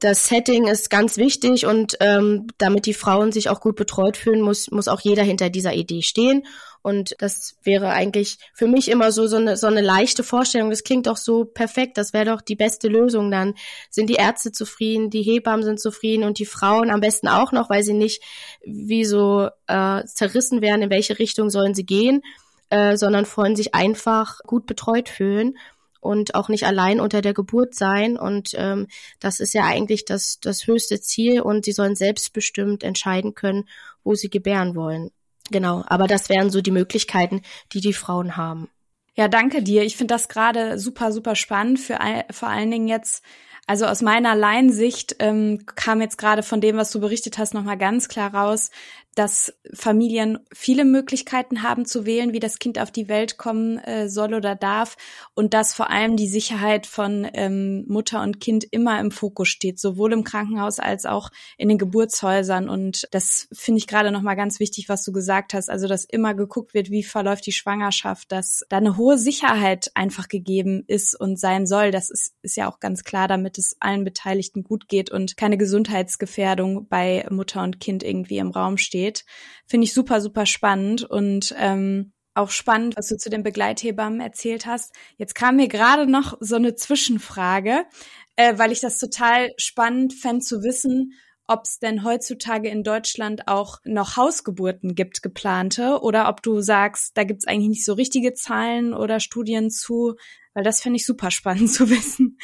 das 0.00 0.28
Setting 0.28 0.66
ist 0.66 0.90
ganz 0.90 1.16
wichtig 1.16 1.66
und 1.66 1.96
ähm, 2.00 2.46
damit 2.58 2.86
die 2.86 2.94
Frauen 2.94 3.32
sich 3.32 3.48
auch 3.48 3.60
gut 3.60 3.76
betreut 3.76 4.16
fühlen, 4.16 4.40
muss, 4.40 4.70
muss 4.70 4.88
auch 4.88 5.00
jeder 5.00 5.22
hinter 5.22 5.50
dieser 5.50 5.74
Idee 5.74 6.02
stehen. 6.02 6.46
Und 6.82 7.16
das 7.18 7.56
wäre 7.64 7.90
eigentlich 7.90 8.38
für 8.54 8.68
mich 8.68 8.88
immer 8.88 9.10
so, 9.10 9.26
so 9.26 9.36
eine, 9.36 9.56
so 9.56 9.66
eine 9.66 9.80
leichte 9.80 10.22
Vorstellung. 10.22 10.70
Das 10.70 10.84
klingt 10.84 11.08
doch 11.08 11.16
so 11.16 11.44
perfekt. 11.44 11.98
Das 11.98 12.12
wäre 12.12 12.26
doch 12.26 12.40
die 12.40 12.54
beste 12.54 12.88
Lösung. 12.88 13.30
Dann 13.30 13.54
sind 13.90 14.08
die 14.08 14.14
Ärzte 14.14 14.52
zufrieden, 14.52 15.10
die 15.10 15.22
Hebammen 15.22 15.64
sind 15.64 15.80
zufrieden 15.80 16.22
und 16.24 16.38
die 16.38 16.46
Frauen 16.46 16.90
am 16.90 17.00
besten 17.00 17.28
auch 17.28 17.50
noch, 17.50 17.68
weil 17.68 17.82
sie 17.82 17.94
nicht 17.94 18.22
wie 18.64 19.04
so 19.04 19.48
äh, 19.66 20.04
zerrissen 20.04 20.62
werden, 20.62 20.82
in 20.82 20.90
welche 20.90 21.18
Richtung 21.18 21.50
sollen 21.50 21.74
sie 21.74 21.84
gehen, 21.84 22.22
äh, 22.70 22.96
sondern 22.96 23.26
wollen 23.34 23.56
sich 23.56 23.74
einfach 23.74 24.38
gut 24.46 24.66
betreut 24.66 25.08
fühlen 25.08 25.58
und 26.00 26.34
auch 26.34 26.48
nicht 26.48 26.64
allein 26.64 27.00
unter 27.00 27.22
der 27.22 27.34
Geburt 27.34 27.74
sein. 27.74 28.16
Und 28.16 28.50
ähm, 28.54 28.86
das 29.20 29.40
ist 29.40 29.54
ja 29.54 29.64
eigentlich 29.64 30.04
das, 30.04 30.38
das 30.40 30.66
höchste 30.66 31.00
Ziel 31.00 31.40
und 31.40 31.64
sie 31.64 31.72
sollen 31.72 31.96
selbstbestimmt 31.96 32.82
entscheiden 32.82 33.34
können, 33.34 33.68
wo 34.04 34.14
sie 34.14 34.30
gebären 34.30 34.74
wollen. 34.74 35.10
Genau, 35.50 35.84
aber 35.86 36.06
das 36.06 36.28
wären 36.28 36.50
so 36.50 36.60
die 36.60 36.70
Möglichkeiten, 36.70 37.42
die 37.72 37.80
die 37.80 37.94
Frauen 37.94 38.36
haben. 38.36 38.68
Ja, 39.14 39.28
danke 39.28 39.62
dir. 39.62 39.82
Ich 39.82 39.96
finde 39.96 40.14
das 40.14 40.28
gerade 40.28 40.78
super, 40.78 41.10
super 41.10 41.34
spannend, 41.34 41.80
für 41.80 41.98
vor 42.30 42.48
allen 42.48 42.70
Dingen 42.70 42.86
jetzt 42.86 43.24
also 43.68 43.84
aus 43.84 44.00
meiner 44.00 44.34
Laiensicht 44.34 45.16
ähm, 45.18 45.66
kam 45.76 46.00
jetzt 46.00 46.16
gerade 46.16 46.42
von 46.42 46.62
dem, 46.62 46.78
was 46.78 46.90
du 46.90 47.00
berichtet 47.00 47.36
hast, 47.36 47.52
nochmal 47.52 47.76
ganz 47.76 48.08
klar 48.08 48.32
raus, 48.32 48.70
dass 49.18 49.52
Familien 49.74 50.38
viele 50.54 50.84
Möglichkeiten 50.84 51.64
haben 51.64 51.86
zu 51.86 52.06
wählen, 52.06 52.32
wie 52.32 52.38
das 52.38 52.60
Kind 52.60 52.78
auf 52.78 52.92
die 52.92 53.08
Welt 53.08 53.36
kommen 53.36 53.78
äh, 53.78 54.08
soll 54.08 54.32
oder 54.32 54.54
darf 54.54 54.96
und 55.34 55.54
dass 55.54 55.74
vor 55.74 55.90
allem 55.90 56.16
die 56.16 56.28
Sicherheit 56.28 56.86
von 56.86 57.26
ähm, 57.34 57.84
Mutter 57.88 58.22
und 58.22 58.38
Kind 58.40 58.62
immer 58.70 59.00
im 59.00 59.10
Fokus 59.10 59.48
steht, 59.48 59.80
sowohl 59.80 60.12
im 60.12 60.22
Krankenhaus 60.22 60.78
als 60.78 61.04
auch 61.04 61.30
in 61.56 61.68
den 61.68 61.78
Geburtshäusern. 61.78 62.68
Und 62.68 63.08
das 63.10 63.48
finde 63.52 63.78
ich 63.78 63.88
gerade 63.88 64.12
nochmal 64.12 64.36
ganz 64.36 64.60
wichtig, 64.60 64.88
was 64.88 65.02
du 65.02 65.10
gesagt 65.10 65.52
hast. 65.52 65.68
Also, 65.68 65.88
dass 65.88 66.04
immer 66.04 66.34
geguckt 66.34 66.72
wird, 66.72 66.90
wie 66.90 67.02
verläuft 67.02 67.44
die 67.46 67.52
Schwangerschaft, 67.52 68.30
dass 68.30 68.64
da 68.68 68.76
eine 68.76 68.96
hohe 68.96 69.18
Sicherheit 69.18 69.90
einfach 69.94 70.28
gegeben 70.28 70.84
ist 70.86 71.18
und 71.18 71.40
sein 71.40 71.66
soll. 71.66 71.90
Das 71.90 72.08
ist, 72.10 72.34
ist 72.42 72.56
ja 72.56 72.70
auch 72.70 72.78
ganz 72.78 73.02
klar, 73.02 73.26
damit 73.26 73.58
es 73.58 73.76
allen 73.80 74.04
Beteiligten 74.04 74.62
gut 74.62 74.86
geht 74.86 75.10
und 75.10 75.36
keine 75.36 75.58
Gesundheitsgefährdung 75.58 76.86
bei 76.86 77.26
Mutter 77.30 77.64
und 77.64 77.80
Kind 77.80 78.04
irgendwie 78.04 78.38
im 78.38 78.52
Raum 78.52 78.76
steht 78.76 79.07
geht. 79.08 79.24
Finde 79.66 79.84
ich 79.84 79.94
super, 79.94 80.20
super 80.20 80.46
spannend 80.46 81.04
und 81.04 81.54
ähm, 81.58 82.12
auch 82.34 82.50
spannend, 82.50 82.96
was 82.96 83.08
du 83.08 83.16
zu 83.16 83.30
den 83.30 83.42
Begleithebammen 83.42 84.20
erzählt 84.20 84.66
hast. 84.66 84.94
Jetzt 85.16 85.34
kam 85.34 85.56
mir 85.56 85.68
gerade 85.68 86.10
noch 86.10 86.36
so 86.40 86.56
eine 86.56 86.74
Zwischenfrage, 86.74 87.84
äh, 88.36 88.56
weil 88.58 88.70
ich 88.70 88.80
das 88.80 88.98
total 88.98 89.50
spannend 89.56 90.14
fände 90.14 90.44
zu 90.44 90.62
wissen, 90.62 91.14
ob 91.48 91.62
es 91.64 91.78
denn 91.78 92.04
heutzutage 92.04 92.68
in 92.68 92.84
Deutschland 92.84 93.48
auch 93.48 93.78
noch 93.84 94.16
Hausgeburten 94.16 94.94
gibt, 94.94 95.22
geplante, 95.22 96.00
oder 96.02 96.28
ob 96.28 96.42
du 96.42 96.60
sagst, 96.60 97.16
da 97.16 97.24
gibt 97.24 97.40
es 97.40 97.46
eigentlich 97.46 97.70
nicht 97.70 97.84
so 97.84 97.94
richtige 97.94 98.34
Zahlen 98.34 98.92
oder 98.92 99.18
Studien 99.18 99.70
zu, 99.70 100.14
weil 100.52 100.62
das 100.62 100.80
fände 100.80 100.98
ich 100.98 101.06
super 101.06 101.30
spannend 101.30 101.70
zu 101.72 101.90
wissen. 101.90 102.38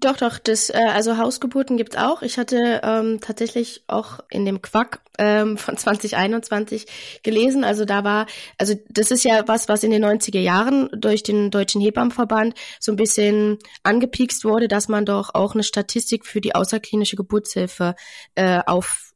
Doch, 0.00 0.16
doch, 0.16 0.38
das, 0.38 0.70
äh, 0.70 0.90
also 0.92 1.16
Hausgeburten 1.16 1.76
gibt's 1.76 1.96
auch. 1.96 2.22
Ich 2.22 2.36
hatte 2.36 2.80
ähm, 2.82 3.20
tatsächlich 3.20 3.84
auch 3.86 4.20
in 4.28 4.44
dem 4.44 4.60
Quack 4.60 5.00
ähm, 5.18 5.56
von 5.58 5.76
2021 5.76 6.86
gelesen. 7.22 7.64
Also 7.64 7.84
da 7.84 8.04
war, 8.04 8.26
also 8.58 8.74
das 8.90 9.10
ist 9.10 9.24
ja 9.24 9.46
was, 9.46 9.68
was 9.68 9.82
in 9.82 9.90
den 9.90 10.04
90er 10.04 10.40
Jahren 10.40 10.90
durch 10.92 11.22
den 11.22 11.50
Deutschen 11.50 11.80
Hebammenverband 11.80 12.54
so 12.80 12.92
ein 12.92 12.96
bisschen 12.96 13.58
angepiekst 13.82 14.44
wurde, 14.44 14.68
dass 14.68 14.88
man 14.88 15.06
doch 15.06 15.34
auch 15.34 15.54
eine 15.54 15.62
Statistik 15.62 16.26
für 16.26 16.40
die 16.40 16.54
außerklinische 16.54 17.16
Geburtshilfe 17.16 17.94
äh, 18.34 18.60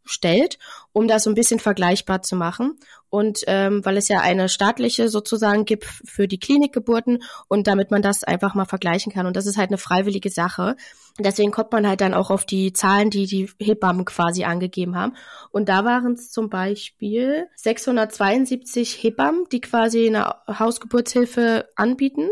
aufstellt, 0.08 0.58
um 0.92 1.06
das 1.06 1.24
so 1.24 1.30
ein 1.30 1.34
bisschen 1.34 1.60
vergleichbar 1.60 2.22
zu 2.22 2.34
machen. 2.34 2.78
Und 3.10 3.40
ähm, 3.46 3.84
weil 3.84 3.96
es 3.96 4.08
ja 4.08 4.20
eine 4.20 4.48
staatliche 4.48 5.08
sozusagen 5.08 5.64
gibt 5.64 5.84
für 5.84 6.26
die 6.28 6.38
Klinikgeburten 6.38 7.22
und 7.48 7.66
damit 7.66 7.90
man 7.90 8.02
das 8.02 8.24
einfach 8.24 8.54
mal 8.54 8.64
vergleichen 8.64 9.12
kann. 9.12 9.26
Und 9.26 9.36
das 9.36 9.46
ist 9.46 9.56
halt 9.56 9.70
eine 9.70 9.78
freiwillige 9.78 10.30
Sache. 10.30 10.76
Deswegen 11.18 11.50
kommt 11.50 11.72
man 11.72 11.86
halt 11.86 12.00
dann 12.00 12.14
auch 12.14 12.30
auf 12.30 12.44
die 12.44 12.72
Zahlen, 12.72 13.10
die 13.10 13.26
die 13.26 13.50
Hebammen 13.60 14.04
quasi 14.04 14.44
angegeben 14.44 14.96
haben. 14.96 15.14
Und 15.50 15.68
da 15.68 15.84
waren 15.84 16.12
es 16.12 16.30
zum 16.30 16.48
Beispiel 16.48 17.46
672 17.56 19.02
Hebammen, 19.02 19.44
die 19.50 19.60
quasi 19.60 20.06
eine 20.06 20.34
Hausgeburtshilfe 20.46 21.68
anbieten. 21.76 22.28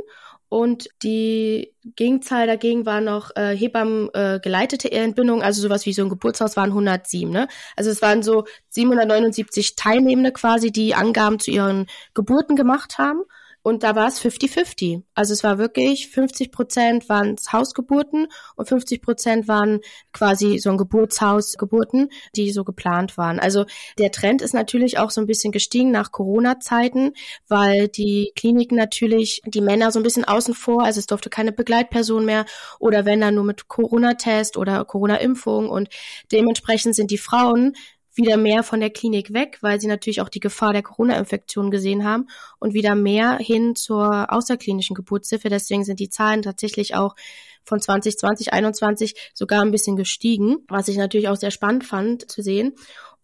Und 0.48 0.88
die 1.02 1.74
Gegenzahl 1.96 2.46
dagegen 2.46 2.86
war 2.86 3.00
noch 3.00 3.30
äh, 3.34 3.56
Hebammen 3.56 4.10
äh, 4.14 4.38
geleitete 4.40 4.90
Entbindung, 4.92 5.42
also 5.42 5.60
sowas 5.60 5.86
wie 5.86 5.92
so 5.92 6.02
ein 6.02 6.08
Geburtshaus 6.08 6.56
waren 6.56 6.70
107. 6.70 7.30
Ne? 7.30 7.48
Also 7.76 7.90
es 7.90 8.00
waren 8.00 8.22
so 8.22 8.44
779 8.68 9.74
Teilnehmende 9.74 10.32
quasi, 10.32 10.70
die 10.70 10.94
Angaben 10.94 11.40
zu 11.40 11.50
ihren 11.50 11.86
Geburten 12.14 12.54
gemacht 12.54 12.98
haben. 12.98 13.22
Und 13.66 13.82
da 13.82 13.96
war 13.96 14.06
es 14.06 14.20
50-50. 14.20 15.02
Also 15.14 15.32
es 15.32 15.42
war 15.42 15.58
wirklich 15.58 16.08
50 16.10 16.52
Prozent 16.52 17.08
waren 17.08 17.34
Hausgeburten 17.52 18.28
und 18.54 18.68
50 18.68 19.02
Prozent 19.02 19.48
waren 19.48 19.80
quasi 20.12 20.58
so 20.58 20.70
ein 20.70 20.76
Geburtshausgeburten, 20.76 22.10
die 22.36 22.52
so 22.52 22.62
geplant 22.62 23.18
waren. 23.18 23.40
Also 23.40 23.64
der 23.98 24.12
Trend 24.12 24.40
ist 24.40 24.54
natürlich 24.54 24.98
auch 24.98 25.10
so 25.10 25.20
ein 25.20 25.26
bisschen 25.26 25.50
gestiegen 25.50 25.90
nach 25.90 26.12
Corona-Zeiten, 26.12 27.14
weil 27.48 27.88
die 27.88 28.30
Kliniken 28.36 28.76
natürlich 28.76 29.42
die 29.44 29.60
Männer 29.60 29.90
so 29.90 29.98
ein 29.98 30.04
bisschen 30.04 30.24
außen 30.24 30.54
vor, 30.54 30.84
also 30.84 31.00
es 31.00 31.06
durfte 31.06 31.28
keine 31.28 31.50
Begleitperson 31.50 32.24
mehr 32.24 32.44
oder 32.78 33.04
wenn 33.04 33.20
dann 33.20 33.34
nur 33.34 33.42
mit 33.42 33.66
Corona-Test 33.66 34.56
oder 34.58 34.84
Corona-Impfung 34.84 35.68
und 35.68 35.88
dementsprechend 36.30 36.94
sind 36.94 37.10
die 37.10 37.18
Frauen 37.18 37.74
wieder 38.16 38.36
mehr 38.36 38.62
von 38.62 38.80
der 38.80 38.90
Klinik 38.90 39.32
weg, 39.32 39.58
weil 39.60 39.80
sie 39.80 39.86
natürlich 39.86 40.20
auch 40.20 40.28
die 40.28 40.40
Gefahr 40.40 40.72
der 40.72 40.82
Corona-Infektion 40.82 41.70
gesehen 41.70 42.04
haben 42.04 42.28
und 42.58 42.74
wieder 42.74 42.94
mehr 42.94 43.38
hin 43.38 43.76
zur 43.76 44.32
außerklinischen 44.32 44.94
Geburtshilfe. 44.94 45.48
Deswegen 45.48 45.84
sind 45.84 46.00
die 46.00 46.08
Zahlen 46.08 46.42
tatsächlich 46.42 46.94
auch 46.94 47.14
von 47.62 47.80
2020, 47.80 48.46
2021 48.46 49.32
sogar 49.34 49.62
ein 49.62 49.72
bisschen 49.72 49.96
gestiegen, 49.96 50.58
was 50.68 50.88
ich 50.88 50.96
natürlich 50.96 51.28
auch 51.28 51.36
sehr 51.36 51.50
spannend 51.50 51.84
fand 51.84 52.30
zu 52.30 52.42
sehen 52.42 52.74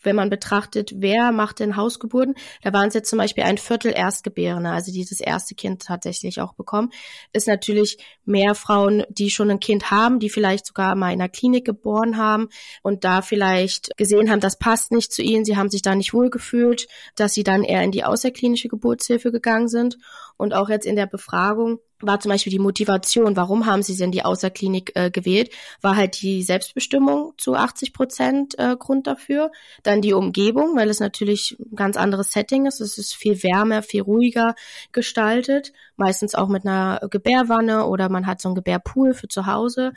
wenn 0.02 0.16
man 0.16 0.30
betrachtet, 0.30 0.92
wer 0.96 1.32
macht 1.32 1.60
denn 1.60 1.76
Hausgeburten, 1.76 2.34
da 2.62 2.72
waren 2.72 2.88
es 2.88 2.94
jetzt 2.94 3.10
zum 3.10 3.18
Beispiel 3.18 3.44
ein 3.44 3.58
Viertel 3.58 3.92
Erstgebärende, 3.94 4.70
also 4.70 4.92
dieses 4.92 5.20
erste 5.20 5.54
Kind 5.54 5.82
tatsächlich 5.82 6.40
auch 6.40 6.54
bekommen, 6.54 6.90
ist 7.32 7.48
natürlich 7.48 7.98
mehr 8.24 8.54
Frauen, 8.54 9.04
die 9.08 9.30
schon 9.30 9.50
ein 9.50 9.60
Kind 9.60 9.90
haben, 9.90 10.18
die 10.18 10.30
vielleicht 10.30 10.66
sogar 10.66 10.94
mal 10.94 11.12
in 11.12 11.20
einer 11.20 11.28
Klinik 11.28 11.64
geboren 11.64 12.16
haben 12.16 12.48
und 12.82 13.04
da 13.04 13.22
vielleicht 13.22 13.96
gesehen 13.96 14.30
haben, 14.30 14.40
das 14.40 14.58
passt 14.58 14.92
nicht 14.92 15.12
zu 15.12 15.22
ihnen, 15.22 15.44
sie 15.44 15.56
haben 15.56 15.70
sich 15.70 15.82
da 15.82 15.94
nicht 15.94 16.14
wohlgefühlt, 16.14 16.88
dass 17.16 17.34
sie 17.34 17.44
dann 17.44 17.62
eher 17.62 17.82
in 17.82 17.92
die 17.92 18.04
außerklinische 18.04 18.68
Geburtshilfe 18.68 19.32
gegangen 19.32 19.68
sind. 19.68 19.98
Und 20.36 20.54
auch 20.54 20.68
jetzt 20.68 20.86
in 20.86 20.96
der 20.96 21.06
Befragung 21.06 21.78
war 22.02 22.20
zum 22.20 22.30
Beispiel 22.30 22.50
die 22.50 22.58
Motivation, 22.58 23.36
warum 23.36 23.66
haben 23.66 23.82
sie 23.82 23.96
denn 23.96 24.12
die 24.12 24.24
Außerklinik 24.24 24.92
äh, 24.94 25.10
gewählt, 25.10 25.50
war 25.80 25.96
halt 25.96 26.20
die 26.20 26.42
Selbstbestimmung 26.42 27.34
zu 27.38 27.54
80 27.54 27.92
Prozent 27.92 28.58
äh, 28.58 28.76
Grund 28.76 29.06
dafür. 29.06 29.50
Dann 29.82 30.02
die 30.02 30.12
Umgebung, 30.12 30.76
weil 30.76 30.90
es 30.90 31.00
natürlich 31.00 31.56
ein 31.58 31.76
ganz 31.76 31.96
anderes 31.96 32.32
Setting 32.32 32.66
ist. 32.66 32.80
Es 32.80 32.98
ist 32.98 33.14
viel 33.14 33.42
wärmer, 33.42 33.82
viel 33.82 34.02
ruhiger 34.02 34.54
gestaltet, 34.92 35.72
meistens 35.96 36.34
auch 36.34 36.48
mit 36.48 36.66
einer 36.66 37.00
Gebärwanne 37.10 37.86
oder 37.86 38.08
man 38.08 38.26
hat 38.26 38.40
so 38.40 38.48
einen 38.48 38.56
Gebärpool 38.56 39.14
für 39.14 39.28
zu 39.28 39.46
Hause 39.46 39.92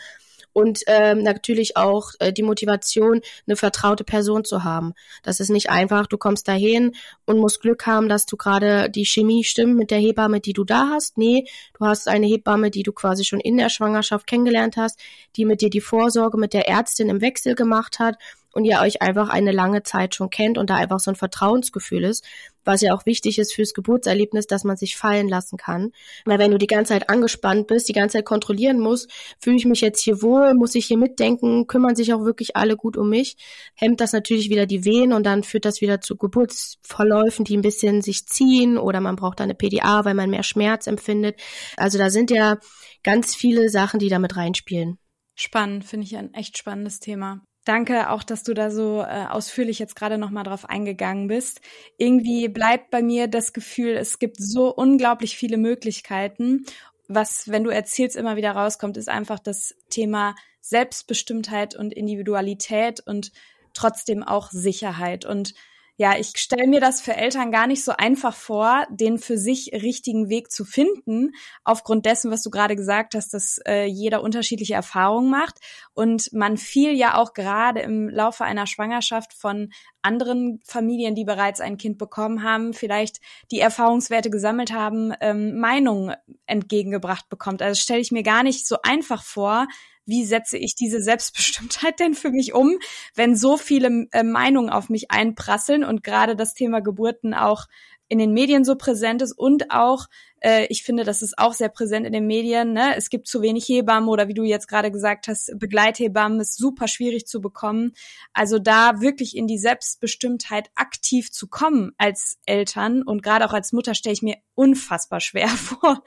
und 0.56 0.84
ähm, 0.88 1.22
natürlich 1.22 1.76
auch 1.76 2.12
äh, 2.20 2.32
die 2.32 2.42
Motivation, 2.42 3.20
eine 3.46 3.58
vertraute 3.58 4.06
Person 4.06 4.46
zu 4.46 4.64
haben. 4.64 4.94
Das 5.22 5.42
ist 5.42 5.50
nicht 5.50 5.70
einfach, 5.70 6.08
du 6.08 6.18
kommst 6.18 6.48
dahin 6.48 6.94
und 7.26 7.40
musst 7.40 7.60
Glück 7.60 7.86
haben, 7.86 8.08
dass 8.08 8.26
du 8.26 8.38
gerade 8.38 8.90
die 8.90 9.06
Chemie 9.06 9.44
stimmt 9.44 9.76
mit 9.76 9.92
der 9.92 10.00
Hebamme, 10.00 10.40
die 10.40 10.54
du 10.54 10.64
da 10.64 10.92
hast. 10.92 11.18
Nee, 11.18 11.46
du 11.78 11.86
hast 11.86 12.08
eine 12.08 12.26
Hebamme, 12.26 12.72
die 12.72 12.84
du 12.84 12.94
quasi 12.94 13.26
schon 13.26 13.42
in 13.42 13.58
der 13.58 13.68
Schwangerschaft 13.68 14.28
kennengelernt 14.28 14.78
hast, 14.78 14.98
die 15.36 15.44
mit 15.44 15.60
dir 15.60 15.70
die 15.70 15.82
Vorsorge 15.82 16.38
mit 16.38 16.54
der 16.54 16.70
Ärztin 16.70 17.10
im 17.10 17.20
Wechsel 17.20 17.54
gemacht 17.56 18.00
hat 18.00 18.16
und 18.54 18.64
ihr 18.64 18.80
euch 18.80 19.02
einfach 19.02 19.28
eine 19.28 19.52
lange 19.52 19.84
Zeit 19.84 20.16
schon 20.16 20.30
kennt 20.30 20.58
und 20.58 20.70
da 20.70 20.76
einfach 20.76 21.02
so 21.02 21.12
ein 21.12 21.18
Vertrauensgefühl 21.18 22.06
ist, 22.06 22.24
was 22.66 22.82
ja 22.82 22.94
auch 22.94 23.06
wichtig 23.06 23.40
ist 23.40 23.54
fürs 23.54 23.74
Geburtserlebnis, 23.74 24.48
dass 24.48 24.64
man 24.64 24.78
sich 24.78 24.98
fallen 24.98 25.30
lassen 25.30 25.58
kann. 25.58 25.92
Weil 26.26 26.40
wenn 26.40 26.52
du 26.52 26.58
die 26.58 26.68
ganze 26.68 26.94
Zeit 26.94 27.10
angespannt 27.10 27.68
bist, 27.68 27.88
die 27.88 27.94
ganze 27.94 28.18
Zeit 28.18 28.26
kontrollieren 28.26 28.80
musst, 28.80 29.10
fühle 29.40 29.58
ich 29.58 29.66
mich 29.66 29.82
jetzt 29.82 30.02
hier 30.02 30.22
wohl, 30.22 30.54
muss 30.54 30.76
ich 30.76 30.86
hier 30.86 30.98
mitdenken, 30.98 31.68
kümmern 31.68 31.96
sich 31.96 32.14
auch 32.14 32.26
wirklich 32.26 32.56
alle 32.56 32.76
gut 32.76 32.98
um 32.98 33.10
mich, 33.10 33.38
hemmt 33.76 34.02
das 34.02 34.14
natürlich 34.14 34.50
wieder 34.50 34.66
die 34.66 34.86
Wehen 34.86 35.14
und 35.14 35.26
dann 35.26 35.44
führt 35.44 35.66
das 35.66 35.82
wieder 35.82 36.02
zu 36.02 36.18
Geburtsverläufen, 36.18 37.46
die 37.46 37.58
ein 37.58 37.62
bisschen 37.62 38.02
sich 38.02 38.26
ziehen 38.26 38.78
oder 38.78 39.02
man 39.02 39.16
braucht 39.16 39.40
dann 39.40 39.46
eine 39.46 39.56
PDA, 39.56 40.06
weil 40.06 40.14
man 40.14 40.30
mehr 40.30 40.44
Schmerz 40.44 40.88
empfindet. 40.88 41.40
Also 41.78 41.98
da 41.98 42.10
sind 42.10 42.32
ja 42.32 42.58
ganz 43.04 43.36
viele 43.36 43.70
Sachen, 43.70 44.00
die 44.00 44.10
damit 44.10 44.36
reinspielen. 44.36 44.98
Spannend, 45.36 45.86
finde 45.86 46.06
ich 46.06 46.16
ein 46.16 46.34
echt 46.34 46.58
spannendes 46.58 47.00
Thema. 47.00 47.42
Danke 47.66 48.12
auch, 48.12 48.24
dass 48.24 48.44
du 48.44 48.54
da 48.54 48.72
so 48.72 49.02
äh, 49.02 49.26
ausführlich 49.28 49.80
jetzt 49.80 49.96
gerade 49.96 50.18
nochmal 50.18 50.44
drauf 50.44 50.70
eingegangen 50.70 51.28
bist. 51.28 51.62
Irgendwie 51.98 52.48
bleibt 52.48 52.92
bei 52.92 53.02
mir 53.02 53.28
das 53.28 53.54
Gefühl, 53.54 53.96
es 53.96 54.20
gibt 54.20 54.38
so 54.38 54.74
unglaublich 54.74 55.36
viele 55.36 55.58
Möglichkeiten 55.58 56.66
was, 57.08 57.50
wenn 57.50 57.64
du 57.64 57.70
erzählst, 57.70 58.16
immer 58.16 58.36
wieder 58.36 58.52
rauskommt, 58.52 58.98
ist 58.98 59.10
einfach 59.10 59.40
das 59.40 59.76
Thema 59.90 60.36
Selbstbestimmtheit 60.62 61.76
und 61.76 61.94
Individualität 61.94 63.00
und 63.06 63.32
trotzdem 63.74 64.24
auch 64.24 64.50
Sicherheit. 64.52 65.26
Und 65.26 65.54
ja, 65.98 66.18
ich 66.18 66.34
stelle 66.36 66.68
mir 66.68 66.82
das 66.82 67.00
für 67.00 67.16
Eltern 67.16 67.52
gar 67.52 67.68
nicht 67.68 67.84
so 67.84 67.94
einfach 67.94 68.36
vor, 68.36 68.86
den 68.90 69.18
für 69.18 69.38
sich 69.38 69.72
richtigen 69.72 70.28
Weg 70.28 70.52
zu 70.52 70.66
finden, 70.66 71.32
aufgrund 71.64 72.06
dessen, 72.06 72.32
was 72.32 72.44
du 72.44 72.50
gerade 72.50 72.76
gesagt 72.76 73.16
hast, 73.16 73.34
dass 73.34 73.60
äh, 73.66 73.86
jeder 73.86 74.22
unterschiedliche 74.22 74.74
Erfahrungen 74.74 75.30
macht 75.30 75.60
und 75.94 76.34
man 76.34 76.58
viel 76.58 76.92
ja 76.92 77.18
auch 77.18 77.34
gerade 77.34 77.80
im 77.80 78.10
Laufe 78.10 78.44
einer 78.44 78.68
Schwangerschaft 78.68 79.34
von 79.34 79.72
anderen 80.02 80.60
Familien, 80.66 81.16
die 81.16 81.24
bereits 81.24 81.62
ein 81.62 81.78
Kind 81.78 81.98
bekommen 81.98 82.44
haben, 82.44 82.74
vielleicht 82.74 83.22
die 83.52 83.62
Erfahrungswerte 83.62 84.30
gesammelt 84.30 84.74
haben, 84.74 85.14
ähm, 85.22 85.58
Meinungen 85.60 86.14
entgegengebracht 86.46 87.30
bekommt. 87.30 87.62
Also 87.62 87.82
stelle 87.82 88.02
ich 88.02 88.12
mir 88.12 88.24
gar 88.24 88.44
nicht 88.44 88.68
so 88.68 88.78
einfach 88.84 89.24
vor, 89.24 89.66
wie 90.06 90.26
setze 90.26 90.58
ich 90.58 90.76
diese 90.76 91.02
Selbstbestimmtheit 91.02 92.00
denn 92.00 92.14
für 92.14 92.32
mich 92.32 92.54
um, 92.54 92.78
wenn 93.16 93.36
so 93.36 93.58
viele 93.58 94.08
äh, 94.12 94.24
Meinungen 94.24 94.70
auf 94.70 94.90
mich 94.90 95.12
einprasseln 95.12 95.84
und 95.84 96.04
gerade 96.04 96.36
das 96.36 96.54
Thema 96.54 96.82
Geburten 96.82 97.34
auch 97.34 97.66
in 98.08 98.20
den 98.20 98.34
Medien 98.34 98.64
so 98.64 98.76
präsent 98.76 99.22
ist 99.22 99.32
und 99.32 99.72
auch, 99.72 100.06
äh, 100.40 100.68
ich 100.70 100.84
finde, 100.84 101.04
das 101.04 101.22
ist 101.22 101.40
auch 101.40 101.54
sehr 101.54 101.70
präsent 101.70 102.06
in 102.06 102.14
den 102.14 102.28
Medien, 102.28 102.74
ne? 102.74 102.96
es 102.96 103.10
gibt 103.10 103.28
zu 103.28 103.42
wenig 103.42 103.68
Hebammen 103.68 104.10
oder 104.10 104.28
wie 104.28 104.34
du 104.34 104.44
jetzt 104.44 104.68
gerade 104.68 104.92
gesagt 104.92 105.28
hast, 105.28 105.52
Begleithebammen 105.58 106.40
ist 106.40 106.56
super 106.56 106.88
schwierig 106.88 107.26
zu 107.26 107.42
bekommen. 107.42 107.94
Also 108.34 108.60
da 108.60 109.02
wirklich 109.02 109.36
in 109.36 109.48
die 109.48 109.58
Selbstbestimmtheit 109.58 110.70
aktiv 110.76 111.32
zu 111.32 111.48
kommen 111.48 111.94
als 111.98 112.38
Eltern 112.46 113.02
und 113.02 113.24
gerade 113.24 113.46
auch 113.46 113.54
als 113.54 113.72
Mutter 113.72 113.96
stelle 113.96 114.14
ich 114.14 114.22
mir 114.22 114.38
unfassbar 114.54 115.20
schwer 115.20 115.48
vor. 115.50 116.04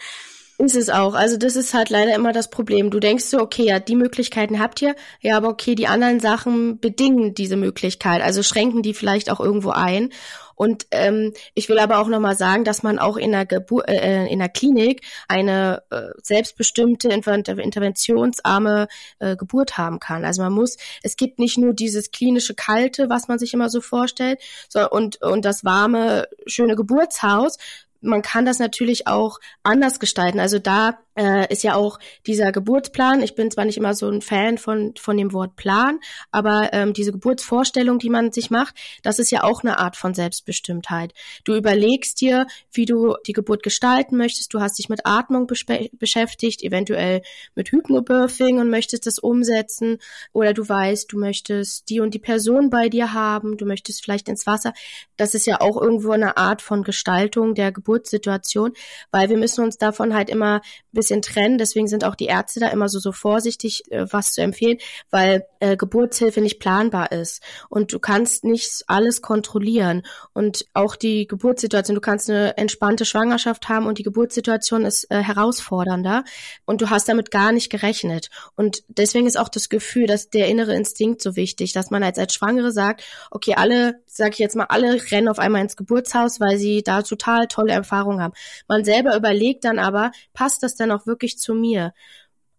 Ist 0.61 0.75
es 0.75 0.91
auch. 0.91 1.15
Also 1.15 1.37
das 1.37 1.55
ist 1.55 1.73
halt 1.73 1.89
leider 1.89 2.17
immer 2.17 2.33
das 2.33 2.51
Problem. 2.51 2.91
Du 2.91 2.99
denkst 2.99 3.27
so, 3.27 3.39
okay, 3.39 3.63
ja, 3.63 3.79
die 3.79 3.95
Möglichkeiten 3.95 4.59
habt 4.59 4.83
ihr, 4.83 4.97
ja, 5.21 5.37
aber 5.37 5.51
okay, 5.51 5.77
die 5.77 5.87
anderen 5.87 6.19
Sachen 6.19 6.81
bedingen 6.81 7.33
diese 7.33 7.57
Möglichkeit, 7.57 8.23
also 8.23 8.43
schränken 8.43 8.83
die 8.83 8.93
vielleicht 8.93 9.31
auch 9.31 9.39
irgendwo 9.39 9.71
ein. 9.71 10.11
Und 10.57 10.89
ähm, 10.91 11.33
ich 11.55 11.69
will 11.69 11.79
aber 11.79 11.99
auch 11.99 12.09
nochmal 12.09 12.35
sagen, 12.35 12.65
dass 12.65 12.83
man 12.83 12.99
auch 12.99 13.17
in 13.17 13.31
der, 13.31 13.47
Gebur 13.47 13.89
äh, 13.89 14.27
in 14.27 14.41
der 14.41 14.49
Klinik 14.49 15.03
eine 15.29 15.85
äh, 15.91 16.09
selbstbestimmte, 16.21 17.09
interventionsarme 17.09 18.89
äh, 19.21 19.37
Geburt 19.37 19.79
haben 19.79 20.01
kann. 20.01 20.25
Also 20.25 20.43
man 20.43 20.53
muss, 20.53 20.77
es 21.05 21.15
gibt 21.15 21.39
nicht 21.39 21.59
nur 21.59 21.75
dieses 21.75 22.11
klinische 22.11 22.55
Kalte, 22.55 23.09
was 23.09 23.29
man 23.29 23.39
sich 23.39 23.55
immer 23.55 23.71
so 23.71 23.81
vorstellt, 23.81 24.41
so, 24.69 24.91
und, 24.91 25.23
und 25.23 25.45
das 25.45 25.65
warme, 25.65 26.27
schöne 26.47 26.75
Geburtshaus, 26.75 27.59
man 28.01 28.23
kann 28.23 28.45
das 28.45 28.59
natürlich 28.59 29.07
auch 29.07 29.39
anders 29.63 30.01
gestalten. 30.01 30.41
Also 30.41 30.59
da 30.59 30.99
äh, 31.19 31.53
ist 31.53 31.65
ja 31.65 31.75
auch 31.75 31.99
dieser 32.27 32.53
Geburtsplan. 32.53 33.23
Ich 33.23 33.35
bin 33.35 33.51
zwar 33.51 33.65
nicht 33.65 33.77
immer 33.77 33.95
so 33.95 34.09
ein 34.09 34.23
Fan 34.23 34.57
von, 34.57 34.95
von 34.97 35.17
dem 35.17 35.33
Wort 35.33 35.57
Plan, 35.57 35.99
aber 36.31 36.71
ähm, 36.73 36.93
diese 36.93 37.11
Geburtsvorstellung, 37.13 37.99
die 37.99 38.09
man 38.09 38.31
sich 38.31 38.51
macht, 38.51 38.77
das 39.03 39.19
ist 39.19 39.33
ja 39.33 39.43
auch 39.43 39.63
eine 39.63 39.79
Art 39.79 39.97
von 39.97 40.15
Selbstbestimmtheit. 40.15 41.13
Du 41.45 41.55
überlegst 41.57 42.21
dir, 42.21 42.47
wie 42.73 42.85
du 42.85 43.17
die 43.27 43.33
Geburt 43.33 43.65
gestalten 43.65 44.17
möchtest. 44.17 44.55
Du 44.55 44.61
hast 44.61 44.79
dich 44.79 44.89
mit 44.89 45.01
Atmung 45.05 45.49
beschäftigt, 45.49 46.63
eventuell 46.63 47.23
mit 47.57 47.73
Hypnobirthing 47.73 48.59
und 48.59 48.71
möchtest 48.71 49.07
das 49.07 49.19
umsetzen. 49.19 49.99
Oder 50.33 50.55
du 50.55 50.69
weißt, 50.69 51.13
du 51.13 51.19
möchtest 51.19 51.89
die 51.91 52.01
und 52.01 52.15
die 52.15 52.21
Person 52.21 52.71
bei 52.71 52.89
dir 52.89 53.13
haben. 53.13 53.57
Du 53.57 53.67
möchtest 53.67 54.05
vielleicht 54.05 54.29
ins 54.29 54.47
Wasser. 54.47 54.73
Das 55.17 55.35
ist 55.35 55.47
ja 55.47 55.61
auch 55.61 55.81
irgendwo 55.81 56.13
eine 56.13 56.37
Art 56.37 56.63
von 56.63 56.85
Gestaltung 56.85 57.57
der 57.57 57.73
Geburtssituation, 57.73 58.73
weil 59.11 59.29
wir 59.29 59.37
müssen 59.37 59.65
uns 59.65 59.79
davon 59.79 60.15
halt 60.15 60.31
immer 60.31 60.61
bis 60.93 61.08
bisschen 61.09 61.23
trennen. 61.23 61.59
Deswegen 61.59 61.89
sind 61.89 62.05
auch 62.05 62.15
die 62.15 62.27
Ärzte 62.27 62.61
da 62.61 62.69
immer 62.69 62.89
so, 62.89 62.99
so 62.99 63.13
vorsichtig, 63.13 63.91
äh, 63.91 64.07
was 64.11 64.33
zu 64.33 64.43
empfehlen, 64.43 64.79
weil 65.11 65.47
äh, 65.61 65.77
Geburtshilfe 65.77 66.41
nicht 66.41 66.61
planbar 66.61 67.13
ist. 67.13 67.43
Und 67.69 67.93
du 67.93 67.99
kannst 67.99 68.45
nicht 68.45 68.85
alles 68.87 69.23
kontrollieren. 69.23 70.03
Und 70.35 70.67
auch 70.75 70.97
die 70.97 71.27
Geburtssituation, 71.27 71.95
du 71.95 72.01
kannst 72.01 72.29
eine 72.29 72.57
entspannte 72.57 73.05
Schwangerschaft 73.05 73.69
haben 73.69 73.87
und 73.87 73.99
die 73.99 74.03
Geburtssituation 74.03 74.85
ist 74.85 75.11
äh, 75.11 75.23
herausfordernder 75.23 76.25
und 76.67 76.83
du 76.83 76.91
hast 76.91 77.09
damit 77.09 77.31
gar 77.31 77.53
nicht 77.53 77.71
gerechnet. 77.71 78.31
Und 78.55 78.83
deswegen 78.89 79.27
ist 79.27 79.39
auch 79.39 79.49
das 79.49 79.69
Gefühl, 79.69 80.07
dass 80.07 80.31
der 80.31 80.49
innere 80.49 80.75
Instinkt 80.75 81.23
so 81.23 81.37
wichtig, 81.37 81.73
dass 81.73 81.91
man 81.91 82.03
als, 82.03 82.19
als 82.19 82.35
Schwangere 82.35 82.73
sagt, 82.73 83.03
okay, 83.31 83.55
alle, 83.55 84.01
sag 84.19 84.33
ich 84.35 84.39
jetzt 84.39 84.57
mal, 84.57 84.67
alle 84.69 85.01
rennen 85.11 85.29
auf 85.29 85.39
einmal 85.39 85.63
ins 85.63 85.77
Geburtshaus, 85.77 86.41
weil 86.41 86.59
sie 86.59 86.83
da 86.83 87.03
total 87.03 87.47
tolle 87.47 87.73
Erfahrungen 87.73 88.21
haben. 88.21 88.35
Man 88.69 88.85
selber 88.85 89.17
überlegt 89.17 89.65
dann 89.65 89.79
aber, 89.79 90.13
passt 90.35 90.63
das 90.63 90.75
denn 90.77 90.91
auch 90.91 91.07
wirklich 91.07 91.39
zu 91.39 91.55
mir? 91.55 91.93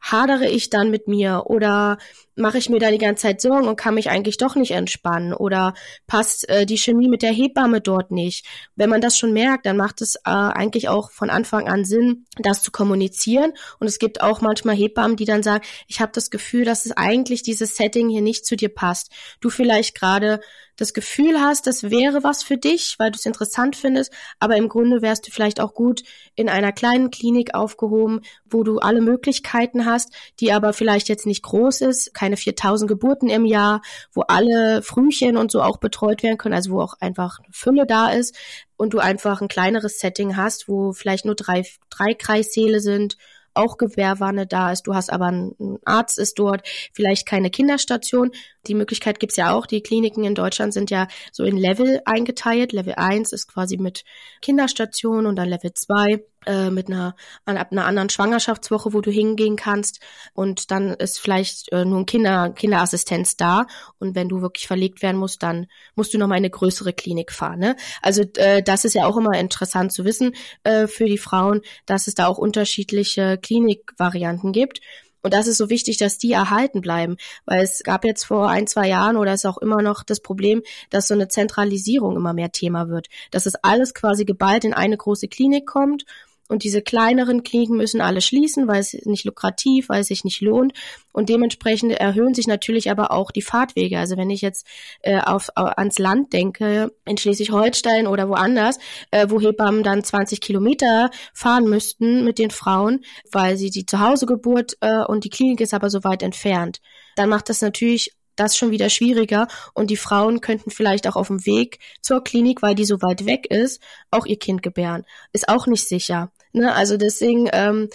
hadere 0.02 0.48
ich 0.48 0.70
dann 0.70 0.92
mit 0.92 1.08
mir 1.08 1.44
oder 1.48 1.98
mache 2.40 2.58
ich 2.58 2.70
mir 2.70 2.80
da 2.80 2.90
die 2.90 2.98
ganze 2.98 3.24
Zeit 3.24 3.42
Sorgen 3.42 3.68
und 3.68 3.76
kann 3.76 3.94
mich 3.94 4.10
eigentlich 4.10 4.38
doch 4.38 4.56
nicht 4.56 4.72
entspannen 4.72 5.34
oder 5.34 5.74
passt 6.08 6.50
äh, 6.50 6.66
die 6.66 6.78
Chemie 6.78 7.10
mit 7.10 7.22
der 7.22 7.32
Hebamme 7.32 7.82
dort 7.82 8.12
nicht. 8.12 8.46
Wenn 8.76 8.90
man 8.90 9.02
das 9.02 9.18
schon 9.18 9.34
merkt, 9.34 9.66
dann 9.66 9.78
macht 9.78 10.02
es 10.02 10.16
äh, 10.16 10.22
eigentlich 10.26 10.90
auch 10.90 11.12
von 11.12 11.30
Anfang 11.30 11.68
an 11.68 11.86
Sinn, 11.86 12.26
das 12.38 12.64
zu 12.64 12.72
kommunizieren 12.72 13.54
und 13.80 13.88
es 13.88 14.00
gibt 14.00 14.22
auch 14.22 14.42
manchmal 14.42 14.76
Hebammen, 14.76 15.18
die 15.18 15.26
dann 15.26 15.44
sagen, 15.44 15.66
ich 15.88 16.02
habe 16.02 16.12
das 16.14 16.30
Gefühl, 16.32 16.66
dass 16.66 16.86
es 16.86 16.94
eigentlich 16.94 17.44
dieses 17.44 17.76
Setting 17.76 18.10
hier 18.10 18.22
nicht 18.22 18.46
zu 18.46 18.56
dir 18.56 18.70
passt. 18.70 19.12
Du 19.42 19.50
vielleicht 19.50 19.96
gerade 19.96 20.40
das 20.80 20.94
Gefühl 20.94 21.42
hast, 21.42 21.68
das 21.68 21.90
wäre 21.90 22.24
was 22.24 22.44
für 22.44 22.58
dich, 22.58 22.96
weil 23.00 23.12
du 23.12 23.18
es 23.18 23.26
interessant 23.26 23.76
findest, 23.76 24.14
aber 24.40 24.56
im 24.56 24.70
Grunde 24.70 25.02
wärst 25.02 25.28
du 25.28 25.32
vielleicht 25.32 25.60
auch 25.60 25.74
gut 25.74 26.04
in 26.36 26.48
einer 26.50 26.72
kleinen 26.72 27.12
Klinik 27.12 27.54
aufgehoben, 27.54 28.22
wo 28.50 28.64
du 28.64 28.80
alle 28.80 29.02
Möglichkeiten 29.02 29.86
hast, 29.86 30.14
die 30.40 30.54
aber 30.54 30.74
vielleicht 30.74 31.10
jetzt 31.10 31.26
nicht 31.26 31.44
groß 31.44 31.82
ist, 31.82 32.14
keine 32.30 32.38
4000 32.38 32.88
Geburten 32.88 33.30
im 33.30 33.46
Jahr, 33.46 33.82
wo 34.14 34.22
alle 34.22 34.82
Frühchen 34.84 35.36
und 35.36 35.52
so 35.52 35.62
auch 35.62 35.78
betreut 35.78 36.22
werden 36.22 36.38
können, 36.38 36.54
also 36.54 36.72
wo 36.72 36.82
auch 36.82 36.94
einfach 37.00 37.40
Fülle 37.52 37.86
da 37.88 38.10
ist 38.10 38.38
und 38.78 38.94
du 38.94 39.00
einfach 39.00 39.42
ein 39.42 39.48
kleineres 39.48 40.00
Setting 40.00 40.38
hast, 40.38 40.68
wo 40.68 40.94
vielleicht 40.94 41.26
nur 41.26 41.36
drei, 41.36 41.64
drei 41.90 42.14
Kreissäle 42.14 42.82
sind 42.82 43.18
auch 43.56 43.78
Gewehrwanne 43.78 44.46
da 44.46 44.72
ist, 44.72 44.84
du 44.84 44.94
hast 44.94 45.12
aber 45.12 45.26
einen 45.26 45.80
Arzt 45.84 46.20
ist 46.20 46.38
dort, 46.38 46.62
vielleicht 46.94 47.28
keine 47.28 47.50
Kinderstation. 47.50 48.32
Die 48.68 48.76
Möglichkeit 48.76 49.20
gibt's 49.20 49.38
ja 49.38 49.54
auch. 49.54 49.66
Die 49.66 49.82
Kliniken 49.82 50.24
in 50.24 50.36
Deutschland 50.36 50.72
sind 50.72 50.92
ja 50.92 51.08
so 51.32 51.44
in 51.44 51.58
Level 51.58 52.00
eingeteilt. 52.06 52.72
Level 52.72 52.94
1 52.96 53.34
ist 53.34 53.52
quasi 53.52 53.78
mit 53.78 54.06
Kinderstation 54.42 55.26
und 55.26 55.36
dann 55.36 55.50
Level 55.50 55.74
2 55.74 56.24
äh, 56.46 56.70
mit 56.70 56.88
einer, 56.88 57.16
ab 57.46 57.72
einer 57.72 57.86
anderen 57.86 58.10
Schwangerschaftswoche, 58.10 58.94
wo 58.94 59.02
du 59.02 59.12
hingehen 59.12 59.56
kannst. 59.56 60.00
Und 60.34 60.72
dann 60.72 60.94
ist 60.94 61.20
vielleicht 61.20 61.72
äh, 61.72 61.86
nur 61.86 62.00
ein 62.00 62.06
Kinder, 62.06 62.52
Kinderassistenz 62.52 63.38
da. 63.38 63.68
Und 64.00 64.16
wenn 64.16 64.30
du 64.30 64.42
wirklich 64.42 64.68
verlegt 64.68 65.02
werden 65.02 65.18
musst, 65.18 65.44
dann 65.44 65.68
musst 65.96 66.14
du 66.14 66.18
nochmal 66.18 66.38
in 66.38 66.46
eine 66.46 66.50
größere 66.50 66.94
Klinik 66.94 67.32
fahren. 67.32 67.60
Ne? 67.60 67.76
Also 68.02 68.24
äh, 68.38 68.64
das 68.64 68.86
ist 68.86 68.94
ja 68.94 69.06
auch 69.06 69.18
immer 69.18 69.38
interessant 69.40 69.92
zu 69.92 70.06
wissen 70.06 70.34
äh, 70.64 70.88
für 70.88 71.06
die 71.06 71.18
Frauen, 71.18 71.62
dass 71.86 72.08
es 72.08 72.16
da 72.16 72.28
auch 72.28 72.38
unterschiedliche 72.38 73.38
Klinikvarianten 73.38 74.52
gibt. 74.52 74.82
Und 75.22 75.34
das 75.34 75.48
ist 75.48 75.58
so 75.58 75.70
wichtig, 75.70 75.98
dass 75.98 76.18
die 76.18 76.32
erhalten 76.32 76.82
bleiben, 76.82 77.18
weil 77.46 77.62
es 77.62 77.84
gab 77.84 78.06
jetzt 78.06 78.24
vor 78.24 78.50
ein, 78.50 78.68
zwei 78.68 78.88
Jahren 78.88 79.18
oder 79.18 79.34
ist 79.34 79.46
auch 79.46 79.58
immer 79.58 79.82
noch 79.82 80.04
das 80.04 80.22
Problem, 80.22 80.62
dass 80.90 81.08
so 81.08 81.14
eine 81.14 81.28
Zentralisierung 81.28 82.16
immer 82.16 82.34
mehr 82.34 82.52
Thema 82.52 82.88
wird, 82.88 83.08
dass 83.32 83.46
es 83.46 83.56
alles 83.56 83.94
quasi 83.94 84.24
geballt 84.24 84.64
in 84.64 84.74
eine 84.74 84.96
große 84.96 85.28
Klinik 85.28 85.68
kommt 85.68 86.06
und 86.50 86.64
diese 86.64 86.82
kleineren 86.82 87.44
Kliniken 87.44 87.78
müssen 87.78 88.02
alle 88.02 88.22
schließen, 88.22 88.68
weil 88.68 88.80
es 88.80 88.94
nicht 89.06 89.24
lukrativ, 89.24 89.88
weil 89.88 90.02
es 90.02 90.08
sich 90.08 90.24
nicht 90.24 90.42
lohnt. 90.42 90.74
Und 91.14 91.30
dementsprechend 91.30 91.94
erhöhen 91.94 92.34
sich 92.34 92.48
natürlich 92.48 92.90
aber 92.90 93.12
auch 93.12 93.30
die 93.30 93.44
Fahrtwege. 93.44 94.00
Also 94.00 94.18
wenn 94.18 94.32
ich 94.32 94.42
jetzt 94.42 94.66
äh, 95.02 95.20
auf, 95.20 95.50
ans 95.56 96.00
Land 96.00 96.34
denke, 96.34 96.92
in 97.06 97.18
Schleswig-Holstein 97.18 98.08
oder 98.08 98.30
woanders, 98.30 98.80
äh, 99.12 99.28
wo 99.30 99.40
Hebammen 99.40 99.84
dann 99.84 100.04
20 100.04 100.42
Kilometer 100.42 101.12
fahren 101.34 101.66
müssten 101.70 102.26
mit 102.26 102.40
den 102.40 102.50
Frauen, 102.50 103.06
weil 103.32 103.56
sie 103.56 103.70
die 103.70 103.86
Zuhausegeburt 103.86 104.78
äh, 104.82 105.04
und 105.06 105.26
die 105.26 105.30
Klinik 105.30 105.62
ist 105.62 105.76
aber 105.76 105.92
so 105.92 106.04
weit 106.04 106.24
entfernt, 106.24 106.82
dann 107.16 107.30
macht 107.30 107.50
das 107.50 107.62
natürlich 107.62 108.16
das 108.40 108.58
schon 108.58 108.72
wieder 108.72 108.90
schwieriger 108.90 109.48
und 109.74 109.90
die 109.90 109.98
Frauen 109.98 110.42
könnten 110.42 110.72
vielleicht 110.72 111.08
auch 111.08 111.16
auf 111.16 111.28
dem 111.28 111.46
Weg 111.46 111.80
zur 112.02 112.24
Klinik, 112.24 112.62
weil 112.62 112.76
die 112.76 112.86
so 112.86 113.02
weit 113.02 113.26
weg 113.26 113.48
ist, 113.52 113.82
auch 114.12 114.26
ihr 114.26 114.40
Kind 114.40 114.64
gebären. 114.64 115.06
Ist 115.34 115.50
auch 115.50 115.68
nicht 115.68 115.88
sicher. 115.88 116.32
Ne? 116.52 116.74
Also 116.74 116.98
deswegen 116.98 117.50
ähm, 117.52 117.90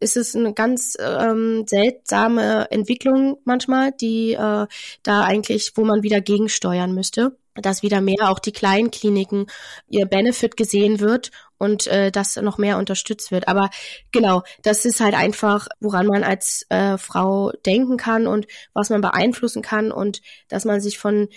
ist 0.00 0.16
es 0.16 0.34
eine 0.34 0.54
ganz 0.54 0.96
ähm, 0.98 1.64
seltsame 1.66 2.70
Entwicklung 2.70 3.38
manchmal, 3.44 3.92
die 3.92 4.32
äh, 4.32 4.66
da 5.02 5.24
eigentlich, 5.24 5.72
wo 5.74 5.84
man 5.84 6.02
wieder 6.02 6.20
gegensteuern 6.20 6.94
müsste 6.94 7.36
dass 7.54 7.82
wieder 7.82 8.00
mehr 8.00 8.30
auch 8.30 8.38
die 8.38 8.52
kleinen 8.52 8.90
Kliniken 8.90 9.46
ihr 9.88 10.06
Benefit 10.06 10.56
gesehen 10.56 11.00
wird 11.00 11.30
und 11.56 11.86
äh, 11.86 12.10
das 12.10 12.36
noch 12.36 12.58
mehr 12.58 12.78
unterstützt 12.78 13.30
wird. 13.30 13.48
Aber 13.48 13.70
genau, 14.12 14.42
das 14.62 14.84
ist 14.84 15.00
halt 15.00 15.14
einfach, 15.14 15.68
woran 15.80 16.06
man 16.06 16.24
als 16.24 16.66
äh, 16.68 16.98
Frau 16.98 17.52
denken 17.64 17.96
kann 17.96 18.26
und 18.26 18.46
was 18.72 18.90
man 18.90 19.00
beeinflussen 19.00 19.62
kann 19.62 19.92
und 19.92 20.20
dass 20.48 20.64
man 20.64 20.80
sich 20.80 20.98
von 20.98 21.28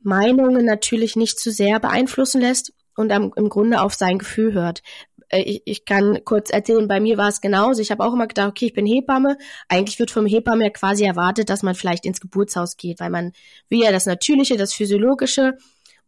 Meinungen 0.00 0.64
natürlich 0.64 1.14
nicht 1.14 1.38
zu 1.38 1.52
sehr 1.52 1.78
beeinflussen 1.78 2.40
lässt 2.40 2.72
und 2.96 3.12
am, 3.12 3.32
im 3.36 3.48
Grunde 3.48 3.80
auf 3.80 3.94
sein 3.94 4.18
Gefühl 4.18 4.52
hört 4.52 4.82
ich, 5.32 5.62
ich 5.64 5.84
kann 5.84 6.24
kurz 6.24 6.50
erzählen, 6.50 6.86
bei 6.88 7.00
mir 7.00 7.16
war 7.16 7.28
es 7.28 7.40
genauso. 7.40 7.80
Ich 7.80 7.90
habe 7.90 8.04
auch 8.04 8.12
immer 8.12 8.26
gedacht, 8.26 8.48
okay, 8.48 8.66
ich 8.66 8.74
bin 8.74 8.86
Hebamme. 8.86 9.38
Eigentlich 9.68 9.98
wird 9.98 10.10
vom 10.10 10.26
Hebamme 10.26 10.64
ja 10.64 10.70
quasi 10.70 11.04
erwartet, 11.04 11.50
dass 11.50 11.62
man 11.62 11.74
vielleicht 11.74 12.04
ins 12.04 12.20
Geburtshaus 12.20 12.76
geht, 12.76 13.00
weil 13.00 13.10
man 13.10 13.32
will 13.68 13.80
ja 13.80 13.92
das 13.92 14.06
Natürliche, 14.06 14.56
das 14.56 14.74
Physiologische. 14.74 15.56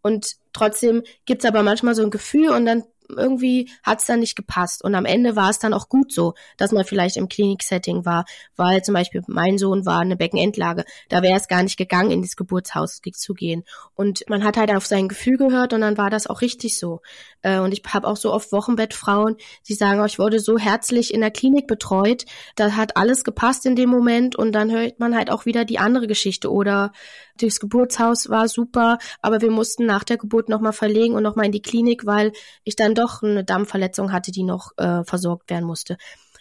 Und 0.03 0.37
trotzdem 0.53 1.03
gibt's 1.25 1.47
aber 1.47 1.63
manchmal 1.63 1.95
so 1.95 2.03
ein 2.03 2.11
Gefühl 2.11 2.51
und 2.51 2.67
dann 2.67 2.85
irgendwie 3.09 3.71
hat's 3.83 4.07
dann 4.07 4.21
nicht 4.21 4.37
gepasst. 4.37 4.83
Und 4.83 4.95
am 4.95 5.05
Ende 5.05 5.37
war 5.37 5.51
es 5.51 5.59
dann 5.59 5.75
auch 5.75 5.89
gut 5.89 6.13
so, 6.13 6.35
dass 6.57 6.73
man 6.73 6.85
vielleicht 6.85 7.17
im 7.17 7.29
Kliniksetting 7.29 8.05
war, 8.05 8.25
weil 8.57 8.83
zum 8.83 8.95
Beispiel 8.95 9.23
mein 9.27 9.59
Sohn 9.59 9.87
war 9.87 10.01
eine 10.01 10.17
Beckenendlage. 10.17 10.85
Da 11.09 11.23
wäre 11.23 11.39
es 11.39 11.49
gar 11.49 11.63
nicht 11.63 11.77
gegangen, 11.77 12.11
in 12.11 12.23
das 12.23 12.37
Geburtshaus 12.37 13.01
zu 13.13 13.35
gehen. 13.35 13.65
Und 13.95 14.25
man 14.29 14.45
hat 14.45 14.57
halt 14.57 14.71
auf 14.71 14.87
sein 14.87 15.09
Gefühl 15.09 15.37
gehört 15.37 15.73
und 15.73 15.83
dann 15.83 15.99
war 15.99 16.11
das 16.11 16.27
auch 16.27 16.41
richtig 16.41 16.79
so. 16.79 17.01
Äh, 17.45 17.61
und 17.61 17.73
ich 17.73 17.83
habe 17.93 18.09
auch 18.09 18.17
so 18.17 18.33
oft 18.33 18.51
Wochenbettfrauen, 18.51 19.37
die 19.69 19.75
sagen, 19.75 20.01
oh, 20.01 20.05
ich 20.05 20.19
wurde 20.19 20.41
so 20.41 20.59
herzlich 20.59 21.15
in 21.15 21.21
der 21.21 21.31
Klinik 21.31 21.69
betreut, 21.69 22.25
da 22.57 22.73
hat 22.73 22.97
alles 22.97 23.23
gepasst 23.23 23.67
in 23.67 23.77
dem 23.77 23.91
Moment. 23.91 24.35
Und 24.35 24.53
dann 24.53 24.73
hört 24.73 24.99
man 24.99 25.15
halt 25.15 25.31
auch 25.31 25.45
wieder 25.47 25.65
die 25.65 25.79
andere 25.79 26.07
Geschichte. 26.07 26.51
Oder 26.51 26.93
das 27.39 27.61
Geburtshaus 27.61 28.31
war 28.31 28.49
super, 28.49 28.99
aber 29.21 29.41
wir 29.43 29.51
mussten 29.51 29.87
nach 29.87 30.05
der 30.05 30.17
Geburt 30.17 30.49
nochmal 30.49 30.73
verlegen 30.73 31.15
und 31.15 31.23
nochmal 31.23 31.47
in 31.47 31.53
die 31.53 31.63
Klinik, 31.63 32.07
weil 32.07 32.33
ich 32.65 32.77
dann 32.77 32.95
doch 32.95 33.23
eine 33.23 33.45
Dammverletzung 33.45 34.11
hatte, 34.11 34.33
die 34.33 34.43
noch 34.43 34.73
äh, 34.79 35.05
versorgt 35.05 35.51
werden 35.51 35.67
musste. 35.67 35.99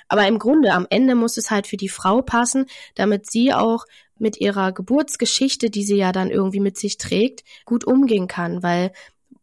Aber 0.08 0.28
im 0.28 0.40
Grunde, 0.40 0.74
am 0.74 0.88
Ende 0.90 1.16
muss 1.16 1.38
es 1.38 1.52
halt 1.52 1.68
für 1.68 1.78
die 1.78 1.90
Frau 1.90 2.22
passen, 2.22 2.68
damit 2.96 3.30
sie 3.30 3.54
auch 3.54 3.86
mit 4.20 4.40
ihrer 4.40 4.72
Geburtsgeschichte, 4.72 5.70
die 5.70 5.84
sie 5.84 5.98
ja 5.98 6.12
dann 6.12 6.30
irgendwie 6.30 6.60
mit 6.60 6.78
sich 6.78 6.98
trägt, 6.98 7.44
gut 7.66 7.84
umgehen 7.86 8.28
kann, 8.28 8.64
weil 8.64 8.92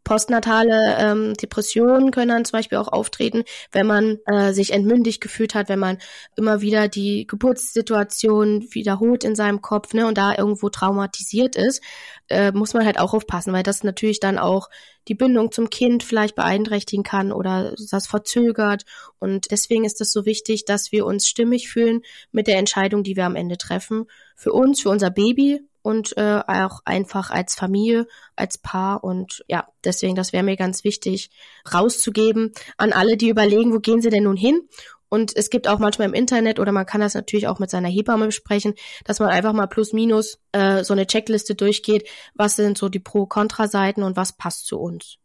Postnatale 0.04 0.96
ähm, 0.98 1.34
Depressionen 1.34 2.10
können 2.10 2.28
dann 2.28 2.44
zum 2.44 2.58
Beispiel 2.58 2.78
auch 2.78 2.88
auftreten, 2.88 3.44
wenn 3.72 3.86
man 3.86 4.18
äh, 4.26 4.52
sich 4.52 4.72
entmündigt 4.72 5.20
gefühlt 5.20 5.54
hat, 5.54 5.68
wenn 5.68 5.78
man 5.78 5.98
immer 6.36 6.60
wieder 6.60 6.88
die 6.88 7.26
Geburtssituation 7.26 8.66
wiederholt 8.70 9.24
in 9.24 9.34
seinem 9.34 9.60
Kopf 9.62 9.92
ne, 9.94 10.06
und 10.06 10.18
da 10.18 10.34
irgendwo 10.36 10.68
traumatisiert 10.68 11.54
ist, 11.56 11.82
äh, 12.28 12.52
muss 12.52 12.74
man 12.74 12.84
halt 12.84 12.98
auch 12.98 13.14
aufpassen, 13.14 13.52
weil 13.52 13.62
das 13.62 13.84
natürlich 13.84 14.20
dann 14.20 14.38
auch 14.38 14.68
die 15.08 15.14
Bindung 15.14 15.50
zum 15.50 15.70
Kind 15.70 16.02
vielleicht 16.02 16.36
beeinträchtigen 16.36 17.02
kann 17.02 17.32
oder 17.32 17.74
das 17.90 18.06
verzögert. 18.06 18.84
Und 19.18 19.50
deswegen 19.50 19.84
ist 19.84 20.00
es 20.00 20.12
so 20.12 20.24
wichtig, 20.26 20.64
dass 20.64 20.92
wir 20.92 21.06
uns 21.06 21.28
stimmig 21.28 21.68
fühlen 21.68 22.02
mit 22.32 22.46
der 22.46 22.58
Entscheidung, 22.58 23.02
die 23.02 23.16
wir 23.16 23.26
am 23.26 23.36
Ende 23.36 23.58
treffen. 23.58 24.06
Für 24.36 24.52
uns, 24.52 24.80
für 24.80 24.90
unser 24.90 25.10
Baby, 25.10 25.60
und 25.82 26.16
äh, 26.16 26.42
auch 26.46 26.80
einfach 26.84 27.30
als 27.30 27.54
Familie, 27.54 28.06
als 28.36 28.58
Paar 28.58 29.04
und 29.04 29.44
ja, 29.48 29.68
deswegen, 29.84 30.14
das 30.14 30.32
wäre 30.32 30.42
mir 30.42 30.56
ganz 30.56 30.84
wichtig, 30.84 31.30
rauszugeben 31.72 32.52
an 32.76 32.92
alle, 32.92 33.16
die 33.16 33.28
überlegen, 33.28 33.72
wo 33.72 33.78
gehen 33.78 34.02
sie 34.02 34.10
denn 34.10 34.24
nun 34.24 34.36
hin? 34.36 34.68
Und 35.10 35.36
es 35.36 35.50
gibt 35.50 35.66
auch 35.66 35.80
manchmal 35.80 36.08
im 36.08 36.14
Internet 36.14 36.60
oder 36.60 36.70
man 36.70 36.86
kann 36.86 37.00
das 37.00 37.14
natürlich 37.14 37.48
auch 37.48 37.58
mit 37.58 37.68
seiner 37.68 37.88
Hebamme 37.88 38.26
besprechen, 38.26 38.74
dass 39.04 39.18
man 39.18 39.28
einfach 39.28 39.52
mal 39.52 39.66
plus 39.66 39.92
minus 39.92 40.38
äh, 40.52 40.84
so 40.84 40.94
eine 40.94 41.06
Checkliste 41.06 41.56
durchgeht, 41.56 42.08
was 42.34 42.54
sind 42.56 42.78
so 42.78 42.88
die 42.88 43.00
Pro-Kontra-Seiten 43.00 44.04
und 44.04 44.16
was 44.16 44.36
passt 44.36 44.66
zu 44.66 44.78
uns. 44.78 45.18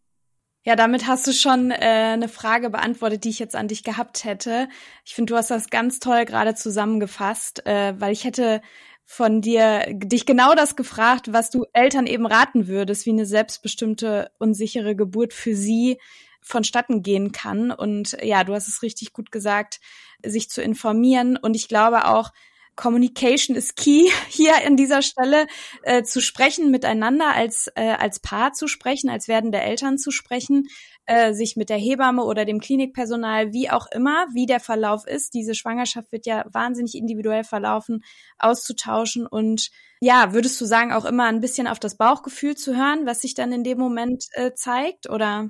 Ja, 0.68 0.76
damit 0.76 1.06
hast 1.06 1.28
du 1.28 1.32
schon 1.32 1.70
äh, 1.70 1.76
eine 1.76 2.28
Frage 2.28 2.72
beantwortet, 2.72 3.24
die 3.24 3.30
ich 3.30 3.38
jetzt 3.38 3.56
an 3.56 3.68
dich 3.68 3.84
gehabt 3.84 4.24
hätte. 4.24 4.68
Ich 5.06 5.14
finde, 5.14 5.34
du 5.34 5.38
hast 5.38 5.52
das 5.52 5.70
ganz 5.70 6.00
toll 6.00 6.26
gerade 6.26 6.56
zusammengefasst, 6.56 7.68
äh, 7.68 7.94
weil 8.00 8.12
ich 8.12 8.24
hätte 8.24 8.64
von 9.06 9.40
dir 9.42 9.86
dich 9.94 10.26
genau 10.26 10.56
das 10.56 10.76
gefragt, 10.76 11.32
was 11.32 11.52
du 11.52 11.66
Eltern 11.74 12.08
eben 12.08 12.26
raten 12.26 12.68
würdest, 12.68 13.06
wie 13.06 13.12
eine 13.12 13.26
selbstbestimmte 13.26 14.32
und 14.40 14.56
sichere 14.56 14.96
Geburt 14.96 15.32
für 15.34 15.56
sie 15.56 16.00
vonstatten 16.42 17.04
gehen 17.04 17.32
kann. 17.32 17.72
Und 17.72 18.18
ja, 18.22 18.44
du 18.44 18.54
hast 18.54 18.68
es 18.68 18.82
richtig 18.82 19.14
gut 19.14 19.32
gesagt, 19.32 19.80
sich 20.26 20.50
zu 20.50 20.62
informieren. 20.62 21.38
Und 21.38 21.56
ich 21.56 21.68
glaube 21.68 22.06
auch, 22.06 22.32
Communication 22.76 23.56
ist 23.56 23.76
key 23.76 24.10
hier 24.30 24.54
an 24.66 24.76
dieser 24.76 25.02
Stelle, 25.02 25.48
äh, 25.84 26.04
zu 26.04 26.22
sprechen 26.22 26.72
miteinander 26.72 27.34
als, 27.34 27.72
äh, 27.76 27.96
als 27.98 28.20
Paar 28.20 28.54
zu 28.54 28.68
sprechen, 28.68 29.10
als 29.10 29.28
werdende 29.28 29.60
Eltern 29.60 29.98
zu 29.98 30.12
sprechen, 30.12 30.68
äh, 31.06 31.34
sich 31.34 31.56
mit 31.56 31.70
der 31.70 31.78
Hebamme 31.78 32.24
oder 32.24 32.46
dem 32.46 32.60
Klinikpersonal, 32.60 33.54
wie 33.54 33.70
auch 33.70 33.88
immer, 33.92 34.28
wie 34.34 34.46
der 34.46 34.60
Verlauf 34.60 35.06
ist. 35.08 35.34
Diese 35.34 35.56
Schwangerschaft 35.56 36.12
wird 36.12 36.26
ja 36.26 36.46
wahnsinnig 36.52 36.96
individuell 36.96 37.44
verlaufen, 37.44 38.04
auszutauschen 38.38 39.28
und 39.28 39.70
ja, 40.02 40.34
würdest 40.34 40.60
du 40.60 40.66
sagen, 40.66 40.92
auch 40.92 41.06
immer 41.06 41.26
ein 41.26 41.42
bisschen 41.42 41.68
auf 41.68 41.80
das 41.80 41.98
Bauchgefühl 41.98 42.56
zu 42.56 42.76
hören, 42.76 43.06
was 43.06 43.22
sich 43.22 43.34
dann 43.34 43.52
in 43.52 43.64
dem 43.64 43.78
Moment 43.78 44.26
äh, 44.34 44.54
zeigt 44.54 45.10
oder? 45.10 45.50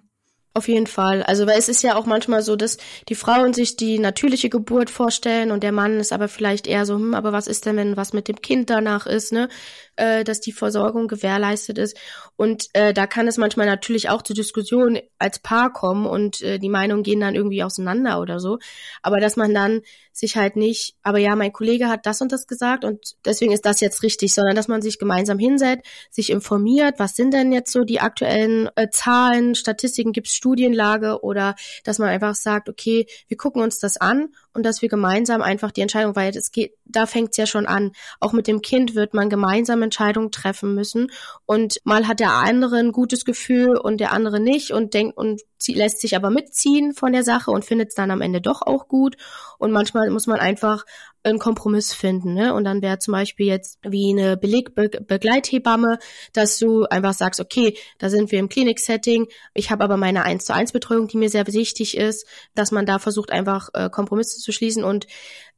Auf 0.58 0.70
jeden 0.70 0.88
Fall. 0.88 1.22
Also, 1.22 1.48
weil 1.48 1.60
es 1.60 1.68
ist 1.68 1.82
ja 1.82 1.98
auch 1.98 2.06
manchmal 2.06 2.42
so, 2.42 2.56
dass 2.56 2.78
die 3.10 3.16
Frauen 3.16 3.54
sich 3.54 3.76
die 3.76 4.00
natürliche 4.00 4.48
Geburt 4.48 4.90
vorstellen 4.90 5.52
und 5.52 5.64
der 5.64 5.74
Mann 5.74 6.00
ist 6.00 6.14
aber 6.14 6.30
vielleicht 6.30 6.66
eher 6.66 6.86
so, 6.86 6.96
hm, 6.96 7.14
aber 7.14 7.34
was 7.34 7.48
ist 7.48 7.66
denn, 7.66 7.76
wenn 7.76 7.98
was 7.98 8.14
mit 8.14 8.30
dem 8.30 8.42
Kind 8.42 8.70
danach 8.70 9.06
ist, 9.06 9.34
ne? 9.34 9.50
Äh, 9.98 10.24
dass 10.24 10.40
die 10.40 10.54
Versorgung 10.54 11.10
gewährleistet 11.10 11.78
ist. 11.78 11.98
Und 12.38 12.68
äh, 12.74 12.94
da 12.94 13.08
kann 13.08 13.28
es 13.28 13.38
manchmal 13.38 13.66
natürlich 13.66 14.10
auch 14.10 14.22
zu 14.22 14.34
Diskussionen 14.34 15.00
als 15.20 15.40
Paar 15.40 15.72
kommen 15.74 16.06
und 16.06 16.42
äh, 16.42 16.58
die 16.60 16.70
Meinungen 16.70 17.04
gehen 17.04 17.22
dann 17.22 17.36
irgendwie 17.36 17.64
auseinander 17.64 18.20
oder 18.22 18.40
so. 18.40 18.60
Aber 19.02 19.20
dass 19.20 19.38
man 19.38 19.54
dann 19.54 19.82
sich 20.12 20.38
halt 20.38 20.56
nicht, 20.56 20.96
aber 21.02 21.18
ja, 21.18 21.36
mein 21.36 21.54
Kollege 21.54 21.90
hat 21.90 22.06
das 22.06 22.22
und 22.22 22.32
das 22.32 22.48
gesagt 22.48 22.86
und 22.86 23.16
deswegen 23.26 23.52
ist 23.52 23.66
das 23.66 23.82
jetzt 23.82 24.04
richtig, 24.04 24.34
sondern 24.34 24.56
dass 24.56 24.70
man 24.70 24.82
sich 24.82 25.00
gemeinsam 25.00 25.40
hinsetzt, 25.40 25.86
sich 26.10 26.30
informiert, 26.30 26.96
was 26.98 27.16
sind 27.16 27.34
denn 27.34 27.52
jetzt 27.52 27.72
so 27.72 27.84
die 27.84 28.00
aktuellen 28.00 28.70
äh, 28.76 28.90
Zahlen, 28.90 29.56
Statistiken, 29.56 30.14
gibt 30.14 30.28
es 30.28 30.34
Studienlage 30.46 31.24
oder 31.24 31.56
dass 31.84 31.98
man 31.98 32.10
einfach 32.10 32.36
sagt, 32.36 32.70
okay, 32.70 33.08
wir 33.28 33.36
gucken 33.36 33.64
uns 33.64 33.80
das 33.80 33.98
an 33.98 34.30
und 34.54 34.64
dass 34.64 34.84
wir 34.84 34.90
gemeinsam 34.90 35.42
einfach 35.42 35.72
die 35.72 35.82
Entscheidung, 35.82 36.16
weil 36.16 36.30
es 36.38 36.52
geht, 36.52 36.74
da 36.86 37.08
fängt 37.08 37.32
es 37.32 37.38
ja 37.38 37.48
schon 37.48 37.66
an. 37.66 37.94
Auch 38.20 38.32
mit 38.32 38.46
dem 38.46 38.62
Kind 38.62 38.94
wird 38.94 39.16
man 39.16 39.32
gemeinsam 39.32 39.82
Entscheidungen 39.82 40.32
treffen 40.32 40.76
müssen 40.76 41.12
und 41.48 41.82
mal 41.84 42.08
hat 42.08 42.20
der 42.20 42.34
andere 42.34 42.78
ein 42.78 42.92
gutes 42.92 43.26
Gefühl 43.26 43.76
und 43.76 44.00
der 44.00 44.12
andere 44.12 44.40
nicht 44.40 44.70
und 44.70 44.94
denkt 44.94 45.18
und 45.18 45.42
lässt 45.68 46.00
sich 46.00 46.16
aber 46.16 46.30
mitziehen 46.30 46.94
von 46.94 47.12
der 47.12 47.24
Sache 47.24 47.50
und 47.50 47.66
findet 47.66 47.90
es 47.90 47.96
dann 47.96 48.12
am 48.12 48.22
Ende 48.22 48.40
doch 48.40 48.62
auch 48.62 48.88
gut. 48.88 49.18
Und 49.58 49.72
manchmal 49.72 50.12
muss 50.12 50.28
man 50.28 50.40
einfach 50.40 50.86
einen 51.26 51.40
Kompromiss 51.40 51.94
finden. 51.94 52.34
Ne? 52.34 52.54
Und 52.54 52.64
dann 52.64 52.82
wäre 52.82 53.00
zum 53.00 53.14
Beispiel 53.14 53.48
jetzt 53.48 53.80
wie 53.84 54.12
eine 54.12 54.38
Beleg-Begleithebamme, 54.38 56.00
dass 56.34 56.58
du 56.60 56.84
einfach 56.86 57.14
sagst, 57.14 57.40
okay, 57.40 57.78
da 57.98 58.10
sind 58.10 58.32
wir 58.32 58.40
im 58.40 58.50
Klinik-Setting, 58.50 59.28
ich 59.54 59.72
habe 59.72 59.84
aber 59.84 59.98
meine 59.98 60.24
1 60.24 60.46
zu 60.46 60.54
1 60.54 60.72
Betreuung, 60.72 61.08
die 61.08 61.18
mir 61.18 61.30
sehr 61.30 61.48
wichtig 61.48 61.98
ist, 61.98 62.28
dass 62.54 62.72
man 62.72 62.86
da 62.86 63.00
versucht, 63.00 63.32
einfach 63.32 63.70
äh, 63.74 63.90
Kompromisse 63.90 64.40
zu 64.40 64.52
schließen 64.52 64.84
und 64.84 65.08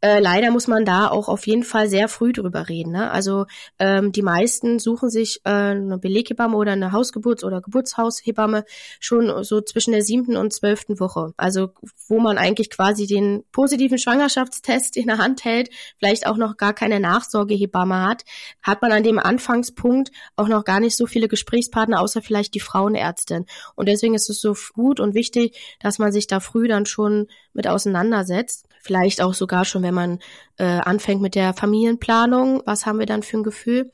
äh, 0.02 0.20
leider 0.20 0.52
muss 0.52 0.68
man 0.68 0.86
da 0.86 1.08
auch 1.08 1.28
auf 1.28 1.48
jeden 1.48 1.64
Fall 1.64 1.90
sehr 1.90 2.08
früh 2.08 2.32
drüber 2.32 2.70
reden. 2.70 2.92
Ne? 2.92 3.10
Also 3.10 3.46
ähm, 3.80 4.12
die 4.12 4.22
meisten 4.22 4.78
suchen 4.78 5.10
sich 5.10 5.42
äh, 5.44 5.50
eine 5.50 5.98
Beleghebamme 5.98 6.56
oder 6.56 6.74
eine 6.74 6.92
Hausgeburts- 6.92 7.44
oder 7.44 7.62
Geburtshaushebamme 7.62 8.64
schon 9.00 9.44
so 9.44 9.62
zwischen 9.62 9.94
der 9.94 10.04
siebten 10.04 10.38
und 10.38 10.54
zwölften 10.54 11.00
Woche. 11.00 11.34
Also 11.38 11.70
wo 12.08 12.20
man 12.20 12.38
eigentlich 12.38 12.70
quasi 12.70 13.08
den 13.08 13.44
positiven 13.52 13.98
Schwangerschaftstest 13.98 14.98
in 14.98 15.08
der 15.08 15.18
Hand 15.18 15.46
hält, 15.46 15.70
vielleicht 15.98 16.28
auch 16.28 16.38
noch 16.38 16.58
gar 16.58 16.74
keine 16.74 17.00
Nachsorgehebamme 17.00 18.06
hat, 18.06 18.24
hat 18.62 18.84
man 18.84 18.92
an 18.92 19.04
dem 19.04 19.18
Anfangspunkt 19.18 20.12
auch 20.36 20.48
noch 20.48 20.64
gar 20.64 20.80
nicht 20.80 20.96
so 20.96 21.08
viele 21.08 21.28
Gesprächspartner, 21.28 22.00
außer 22.00 22.22
vielleicht 22.22 22.54
die 22.54 22.60
Frauenärztin. 22.60 23.46
Und 23.76 23.88
deswegen 23.90 24.14
ist 24.14 24.30
es 24.30 24.42
so 24.42 24.56
gut 24.74 25.00
und 25.00 25.16
wichtig, 25.16 25.58
dass 25.80 25.98
man 25.98 26.12
sich 26.12 26.28
da 26.28 26.40
früh 26.40 26.68
dann 26.68 26.86
schon 26.86 27.28
mit 27.54 27.68
auseinandersetzt. 27.68 28.68
Vielleicht 28.82 29.22
auch 29.22 29.34
sogar 29.34 29.66
schon, 29.66 29.84
wenn 29.84 29.94
man 29.94 30.20
äh, 30.58 30.64
anfängt 30.66 31.22
mit 31.22 31.36
der 31.36 31.54
Familienplanung. 31.54 32.62
Was 32.66 32.86
haben 32.86 33.00
wir 33.00 33.06
dann 33.06 33.24
für 33.24 33.38
ein 33.38 33.44
Gefühl? 33.44 33.92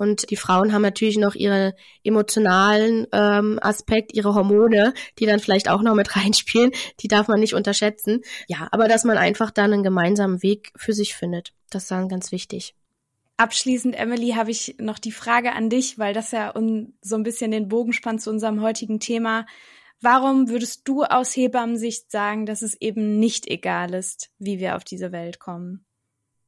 Und 0.00 0.30
die 0.30 0.36
Frauen 0.36 0.72
haben 0.72 0.80
natürlich 0.80 1.18
noch 1.18 1.34
ihre 1.34 1.74
emotionalen 2.02 3.06
ähm, 3.12 3.58
Aspekt, 3.60 4.14
ihre 4.14 4.34
Hormone, 4.34 4.94
die 5.18 5.26
dann 5.26 5.40
vielleicht 5.40 5.68
auch 5.68 5.82
noch 5.82 5.94
mit 5.94 6.16
reinspielen. 6.16 6.70
Die 7.00 7.08
darf 7.08 7.28
man 7.28 7.38
nicht 7.38 7.54
unterschätzen. 7.54 8.22
Ja, 8.48 8.68
aber 8.72 8.88
dass 8.88 9.04
man 9.04 9.18
einfach 9.18 9.50
dann 9.50 9.74
einen 9.74 9.82
gemeinsamen 9.82 10.42
Weg 10.42 10.72
für 10.74 10.94
sich 10.94 11.14
findet. 11.14 11.52
Das 11.68 11.82
ist 11.82 11.90
dann 11.90 12.08
ganz 12.08 12.32
wichtig. 12.32 12.74
Abschließend, 13.36 13.94
Emily, 13.94 14.30
habe 14.30 14.50
ich 14.50 14.76
noch 14.78 14.98
die 14.98 15.12
Frage 15.12 15.52
an 15.52 15.68
dich, 15.68 15.98
weil 15.98 16.14
das 16.14 16.30
ja 16.30 16.54
so 17.02 17.16
ein 17.16 17.22
bisschen 17.22 17.50
den 17.50 17.68
Bogen 17.68 17.92
spannt 17.92 18.22
zu 18.22 18.30
unserem 18.30 18.62
heutigen 18.62 19.00
Thema. 19.00 19.44
Warum 20.00 20.48
würdest 20.48 20.88
du 20.88 21.04
aus 21.04 21.36
Hebammensicht 21.36 22.10
sagen, 22.10 22.46
dass 22.46 22.62
es 22.62 22.80
eben 22.80 23.18
nicht 23.18 23.46
egal 23.46 23.92
ist, 23.94 24.30
wie 24.38 24.58
wir 24.58 24.76
auf 24.76 24.84
diese 24.84 25.12
Welt 25.12 25.38
kommen? 25.38 25.84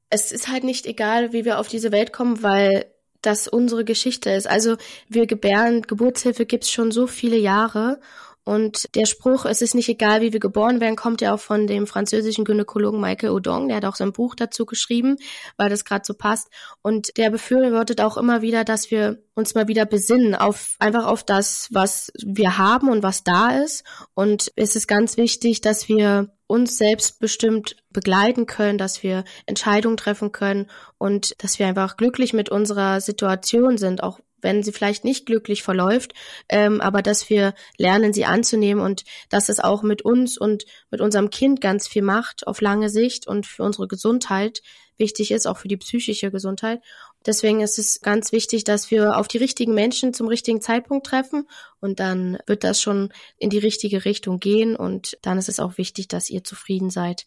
Es 0.08 0.32
ist 0.32 0.48
halt 0.48 0.64
nicht 0.64 0.86
egal, 0.86 1.32
wie 1.32 1.44
wir 1.44 1.58
auf 1.58 1.68
diese 1.68 1.92
Welt 1.92 2.12
kommen, 2.12 2.42
weil 2.42 2.86
das 3.20 3.48
unsere 3.48 3.84
Geschichte 3.84 4.30
ist. 4.30 4.46
Also 4.46 4.76
wir 5.08 5.26
gebären, 5.26 5.82
Geburtshilfe 5.82 6.44
gibt's 6.44 6.70
schon 6.70 6.90
so 6.90 7.06
viele 7.06 7.36
Jahre 7.36 8.00
Und 8.44 8.94
der 8.96 9.06
Spruch, 9.06 9.44
es 9.44 9.62
ist 9.62 9.74
nicht 9.74 9.88
egal, 9.88 10.20
wie 10.20 10.32
wir 10.32 10.40
geboren 10.40 10.80
werden, 10.80 10.96
kommt 10.96 11.20
ja 11.20 11.34
auch 11.34 11.40
von 11.40 11.68
dem 11.68 11.86
französischen 11.86 12.44
Gynäkologen 12.44 13.00
Michael 13.00 13.30
Odong. 13.30 13.68
Der 13.68 13.76
hat 13.76 13.84
auch 13.84 13.94
sein 13.94 14.12
Buch 14.12 14.34
dazu 14.34 14.66
geschrieben, 14.66 15.16
weil 15.56 15.70
das 15.70 15.84
gerade 15.84 16.04
so 16.04 16.14
passt. 16.14 16.48
Und 16.82 17.16
der 17.16 17.30
befürwortet 17.30 18.00
auch 18.00 18.16
immer 18.16 18.42
wieder, 18.42 18.64
dass 18.64 18.90
wir 18.90 19.22
uns 19.34 19.54
mal 19.54 19.68
wieder 19.68 19.86
besinnen 19.86 20.34
auf 20.34 20.76
einfach 20.80 21.06
auf 21.06 21.22
das, 21.22 21.68
was 21.70 22.10
wir 22.20 22.58
haben 22.58 22.88
und 22.88 23.02
was 23.02 23.22
da 23.22 23.62
ist. 23.62 23.84
Und 24.14 24.50
es 24.56 24.74
ist 24.74 24.88
ganz 24.88 25.16
wichtig, 25.16 25.60
dass 25.60 25.88
wir 25.88 26.32
uns 26.48 26.76
selbstbestimmt 26.76 27.76
begleiten 27.90 28.46
können, 28.46 28.76
dass 28.76 29.02
wir 29.02 29.24
Entscheidungen 29.46 29.96
treffen 29.96 30.32
können 30.32 30.68
und 30.98 31.32
dass 31.42 31.58
wir 31.58 31.66
einfach 31.66 31.96
glücklich 31.96 32.32
mit 32.32 32.50
unserer 32.50 33.00
Situation 33.00 33.78
sind, 33.78 34.02
auch 34.02 34.18
wenn 34.42 34.62
sie 34.62 34.72
vielleicht 34.72 35.04
nicht 35.04 35.26
glücklich 35.26 35.62
verläuft, 35.62 36.12
ähm, 36.48 36.80
aber 36.80 37.00
dass 37.00 37.30
wir 37.30 37.54
lernen, 37.78 38.12
sie 38.12 38.26
anzunehmen 38.26 38.84
und 38.84 39.04
dass 39.30 39.48
es 39.48 39.60
auch 39.60 39.82
mit 39.82 40.02
uns 40.02 40.36
und 40.36 40.64
mit 40.90 41.00
unserem 41.00 41.30
Kind 41.30 41.60
ganz 41.60 41.88
viel 41.88 42.02
macht 42.02 42.46
auf 42.46 42.60
lange 42.60 42.90
Sicht 42.90 43.26
und 43.26 43.46
für 43.46 43.62
unsere 43.62 43.88
Gesundheit 43.88 44.62
wichtig 44.98 45.30
ist, 45.30 45.46
auch 45.46 45.58
für 45.58 45.68
die 45.68 45.76
psychische 45.76 46.30
Gesundheit. 46.30 46.80
Deswegen 47.24 47.60
ist 47.60 47.78
es 47.78 48.00
ganz 48.00 48.32
wichtig, 48.32 48.64
dass 48.64 48.90
wir 48.90 49.16
auf 49.16 49.28
die 49.28 49.38
richtigen 49.38 49.74
Menschen 49.74 50.12
zum 50.12 50.28
richtigen 50.28 50.60
Zeitpunkt 50.60 51.06
treffen 51.06 51.48
und 51.80 52.00
dann 52.00 52.38
wird 52.46 52.64
das 52.64 52.80
schon 52.82 53.12
in 53.38 53.50
die 53.50 53.58
richtige 53.58 54.04
Richtung 54.04 54.40
gehen 54.40 54.76
und 54.76 55.18
dann 55.22 55.38
ist 55.38 55.48
es 55.48 55.60
auch 55.60 55.78
wichtig, 55.78 56.08
dass 56.08 56.30
ihr 56.30 56.44
zufrieden 56.44 56.90
seid, 56.90 57.26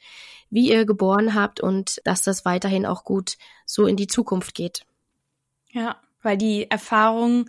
wie 0.49 0.69
ihr 0.69 0.86
geboren 0.86 1.34
habt 1.34 1.62
und 1.62 2.01
dass 2.04 2.23
das 2.23 2.45
weiterhin 2.45 2.86
auch 2.86 3.04
gut 3.04 3.38
so 3.65 3.86
in 3.86 3.95
die 3.95 4.08
Zukunft 4.08 4.54
geht. 4.54 4.86
Ja, 5.71 6.01
weil 6.26 6.38
die 6.38 6.70
Erfahrung, 6.70 7.46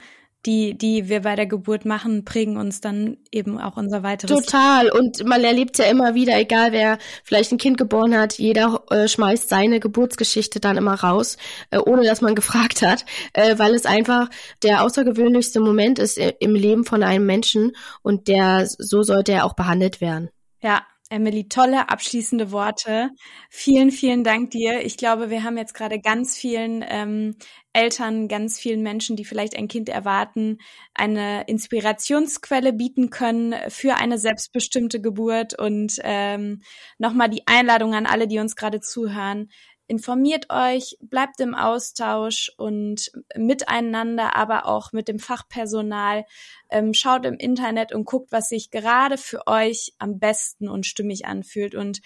die, 0.47 0.79
die 0.79 1.09
wir 1.09 1.23
bei 1.23 1.35
der 1.35 1.47
Geburt 1.47 1.85
machen, 1.85 2.25
prägen 2.25 2.57
uns 2.57 2.81
dann 2.81 3.17
eben 3.33 3.59
auch 3.59 3.77
unser 3.77 4.03
weiteres. 4.05 4.45
Total. 4.45 4.91
Und 4.91 5.25
man 5.25 5.43
erlebt 5.43 5.77
ja 5.79 5.87
immer 5.87 6.15
wieder, 6.15 6.39
egal 6.39 6.71
wer 6.71 6.99
vielleicht 7.25 7.51
ein 7.51 7.59
Kind 7.59 7.79
geboren 7.79 8.17
hat, 8.17 8.35
jeder 8.39 8.85
äh, 8.91 9.09
schmeißt 9.09 9.49
seine 9.49 9.81
Geburtsgeschichte 9.81 10.61
dann 10.61 10.77
immer 10.77 10.95
raus, 10.95 11.37
äh, 11.71 11.79
ohne 11.79 12.05
dass 12.05 12.21
man 12.21 12.35
gefragt 12.37 12.83
hat, 12.83 13.05
äh, 13.33 13.59
weil 13.59 13.75
es 13.75 13.87
einfach 13.87 14.29
der 14.63 14.85
außergewöhnlichste 14.85 15.61
Moment 15.61 15.99
ist 15.99 16.17
äh, 16.17 16.35
im 16.39 16.55
Leben 16.55 16.85
von 16.85 17.03
einem 17.03 17.27
Menschen 17.27 17.73
und 18.03 18.29
der, 18.29 18.67
so 18.67 19.03
sollte 19.03 19.33
er 19.33 19.45
auch 19.45 19.55
behandelt 19.55 20.01
werden. 20.01 20.31
Ja, 20.63 20.83
Emily, 21.09 21.49
tolle 21.49 21.89
abschließende 21.89 22.51
Worte. 22.51 23.11
Vielen, 23.49 23.93
vielen 23.93 24.25
Dank 24.25 24.51
dir. 24.51 24.85
Ich 24.85 24.97
glaube, 24.97 25.31
wir 25.31 25.45
haben 25.45 25.57
jetzt 25.57 25.75
gerade 25.75 26.01
ganz 26.01 26.37
vielen 26.37 26.85
ähm, 26.89 27.37
Eltern, 27.73 28.27
ganz 28.27 28.59
vielen 28.59 28.83
Menschen, 28.83 29.15
die 29.15 29.25
vielleicht 29.25 29.57
ein 29.57 29.69
Kind 29.69 29.89
erwarten, 29.89 30.59
eine 30.95 31.45
Inspirationsquelle 31.47 32.73
bieten 32.73 33.11
können 33.11 33.55
für 33.69 33.95
eine 33.95 34.19
selbstbestimmte 34.19 35.01
Geburt 35.01 35.57
und 35.57 35.99
ähm, 36.03 36.63
nochmal 36.99 37.29
die 37.29 37.47
Einladung 37.47 37.95
an 37.95 38.07
alle, 38.07 38.27
die 38.27 38.41
uns 38.41 38.57
gerade 38.57 38.81
zuhören 38.81 39.49
informiert 39.89 40.47
euch, 40.51 40.97
bleibt 41.01 41.41
im 41.41 41.55
Austausch 41.55 42.53
und 42.57 43.11
miteinander, 43.37 44.35
aber 44.37 44.67
auch 44.67 44.93
mit 44.93 45.09
dem 45.09 45.19
Fachpersonal. 45.19 46.25
Ähm, 46.71 46.95
schaut 46.95 47.25
im 47.25 47.35
Internet 47.35 47.93
und 47.93 48.05
guckt, 48.05 48.33
was 48.33 48.49
sich 48.49 48.71
gerade 48.71 49.19
für 49.19 49.47
euch 49.47 49.95
am 49.99 50.19
besten 50.19 50.69
und 50.69 50.87
stimmig 50.87 51.27
anfühlt. 51.27 51.75
Und 51.75 52.01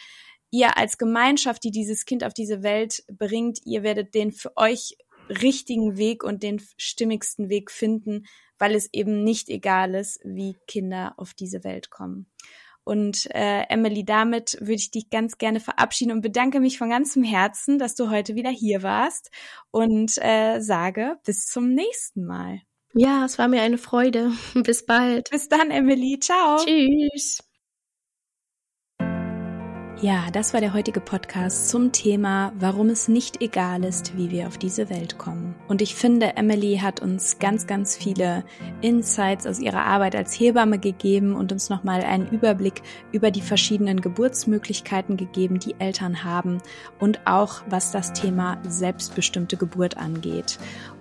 ihr 0.51 0.77
als 0.77 0.99
Gemeinschaft, 0.99 1.65
die 1.65 1.71
dieses 1.71 2.05
Kind 2.05 2.25
auf 2.25 2.35
diese 2.35 2.63
Welt 2.63 3.05
bringt, 3.11 3.61
ihr 3.65 3.83
werdet 3.83 4.15
den 4.15 4.33
für 4.33 4.57
euch 4.57 4.97
richtigen 5.31 5.97
Weg 5.97 6.25
und 6.25 6.43
den 6.43 6.61
stimmigsten 6.77 7.49
Weg 7.49 7.71
finden, 7.71 8.27
weil 8.59 8.75
es 8.75 8.93
eben 8.93 9.25
nicht 9.25 9.49
egal 9.49 9.95
ist, 9.95 10.21
wie 10.25 10.57
Kinder 10.67 11.15
auf 11.17 11.35
diese 11.35 11.65
Welt 11.65 11.91
kommen. 11.91 12.27
Und 12.85 13.27
äh, 13.35 13.63
Emily, 13.69 14.05
damit 14.05 14.57
würde 14.61 14.75
ich 14.75 14.91
dich 14.91 15.11
ganz 15.11 15.39
gerne 15.39 15.61
verabschieden 15.61 16.13
und 16.13 16.23
bedanke 16.23 16.61
mich 16.61 16.79
von 16.79 16.91
ganzem 16.91 17.23
Herzen, 17.23 17.79
dass 17.79 17.95
du 17.95 18.11
heute 18.11 18.35
wieder 18.35 18.51
hier 18.51 18.83
warst 18.83 19.31
und 19.71 20.17
äh, 20.19 20.61
sage 20.61 21.19
bis 21.25 21.47
zum 21.47 21.75
nächsten 21.75 22.25
Mal. 22.25 22.61
Ja, 22.95 23.25
es 23.25 23.39
war 23.39 23.49
mir 23.49 23.63
eine 23.63 23.79
Freude. 23.79 24.33
Bis 24.55 24.85
bald. 24.85 25.31
Bis 25.31 25.49
dann, 25.49 25.71
Emily. 25.71 26.19
Ciao. 26.21 26.57
Tschüss. 26.65 27.50
Ja, 30.03 30.31
das 30.33 30.55
war 30.55 30.63
der 30.63 30.73
heutige 30.73 30.99
Podcast 30.99 31.69
zum 31.69 31.93
Thema, 31.93 32.55
warum 32.59 32.89
es 32.89 33.07
nicht 33.07 33.43
egal 33.43 33.85
ist, 33.85 34.17
wie 34.17 34.31
wir 34.31 34.47
auf 34.47 34.57
diese 34.57 34.89
Welt 34.89 35.19
kommen. 35.19 35.55
Und 35.69 35.83
ich 35.83 35.95
finde, 35.95 36.39
Emily 36.39 36.79
hat 36.79 37.01
uns 37.01 37.39
ganz, 37.39 37.67
ganz 37.67 37.99
viele 37.99 38.43
Insights 38.81 39.47
aus 39.47 39.59
ihrer 39.59 39.85
Arbeit 39.85 40.17
als 40.17 40.33
Hebamme 40.41 40.79
gegeben 40.79 41.37
und 41.37 41.53
uns 41.53 41.69
nochmal 41.69 42.01
einen 42.01 42.29
Überblick 42.29 42.81
über 43.13 43.31
die 43.31 43.43
verschiedenen 43.43 44.01
Geburtsmöglichkeiten 44.01 45.19
gegeben, 45.19 45.59
die 45.59 45.75
Eltern 45.79 46.25
haben 46.25 46.63
und 46.99 47.21
auch 47.27 47.61
was 47.69 47.91
das 47.91 48.15
Thema 48.15 48.57
selbstbestimmte 48.67 49.59
Geburt 49.59 49.99
angeht. 49.99 50.59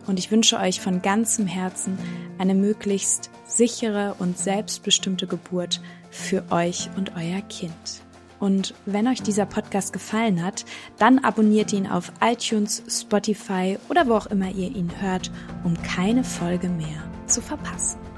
Und 0.08 0.20
ich 0.20 0.30
wünsche 0.30 0.60
euch 0.60 0.82
von 0.82 1.02
ganzem 1.02 1.48
Herzen 1.48 1.98
eine 2.38 2.54
möglichst 2.54 3.32
sichere 3.46 4.16
und 4.20 4.38
selbstbestimmte 4.38 5.26
Geburt 5.26 5.80
für 6.12 6.44
euch 6.52 6.90
und 6.98 7.14
euer 7.16 7.40
Kind. 7.48 8.04
Und 8.40 8.74
wenn 8.86 9.08
euch 9.08 9.22
dieser 9.22 9.46
Podcast 9.46 9.94
gefallen 9.94 10.44
hat, 10.44 10.66
dann 10.98 11.20
abonniert 11.20 11.74
ihn 11.74 11.88
auf 11.88 12.12
iTunes, 12.22 12.84
Spotify 12.88 13.78
oder 13.90 14.08
wo 14.08 14.16
auch 14.16 14.28
immer 14.28 14.50
ihr 14.50 14.76
ihn 14.76 14.92
hört, 15.02 15.32
um 15.64 15.80
keine 15.82 16.24
Folge 16.24 16.70
mehr 16.70 17.04
zu 17.28 17.42
verpassen. 17.42 18.09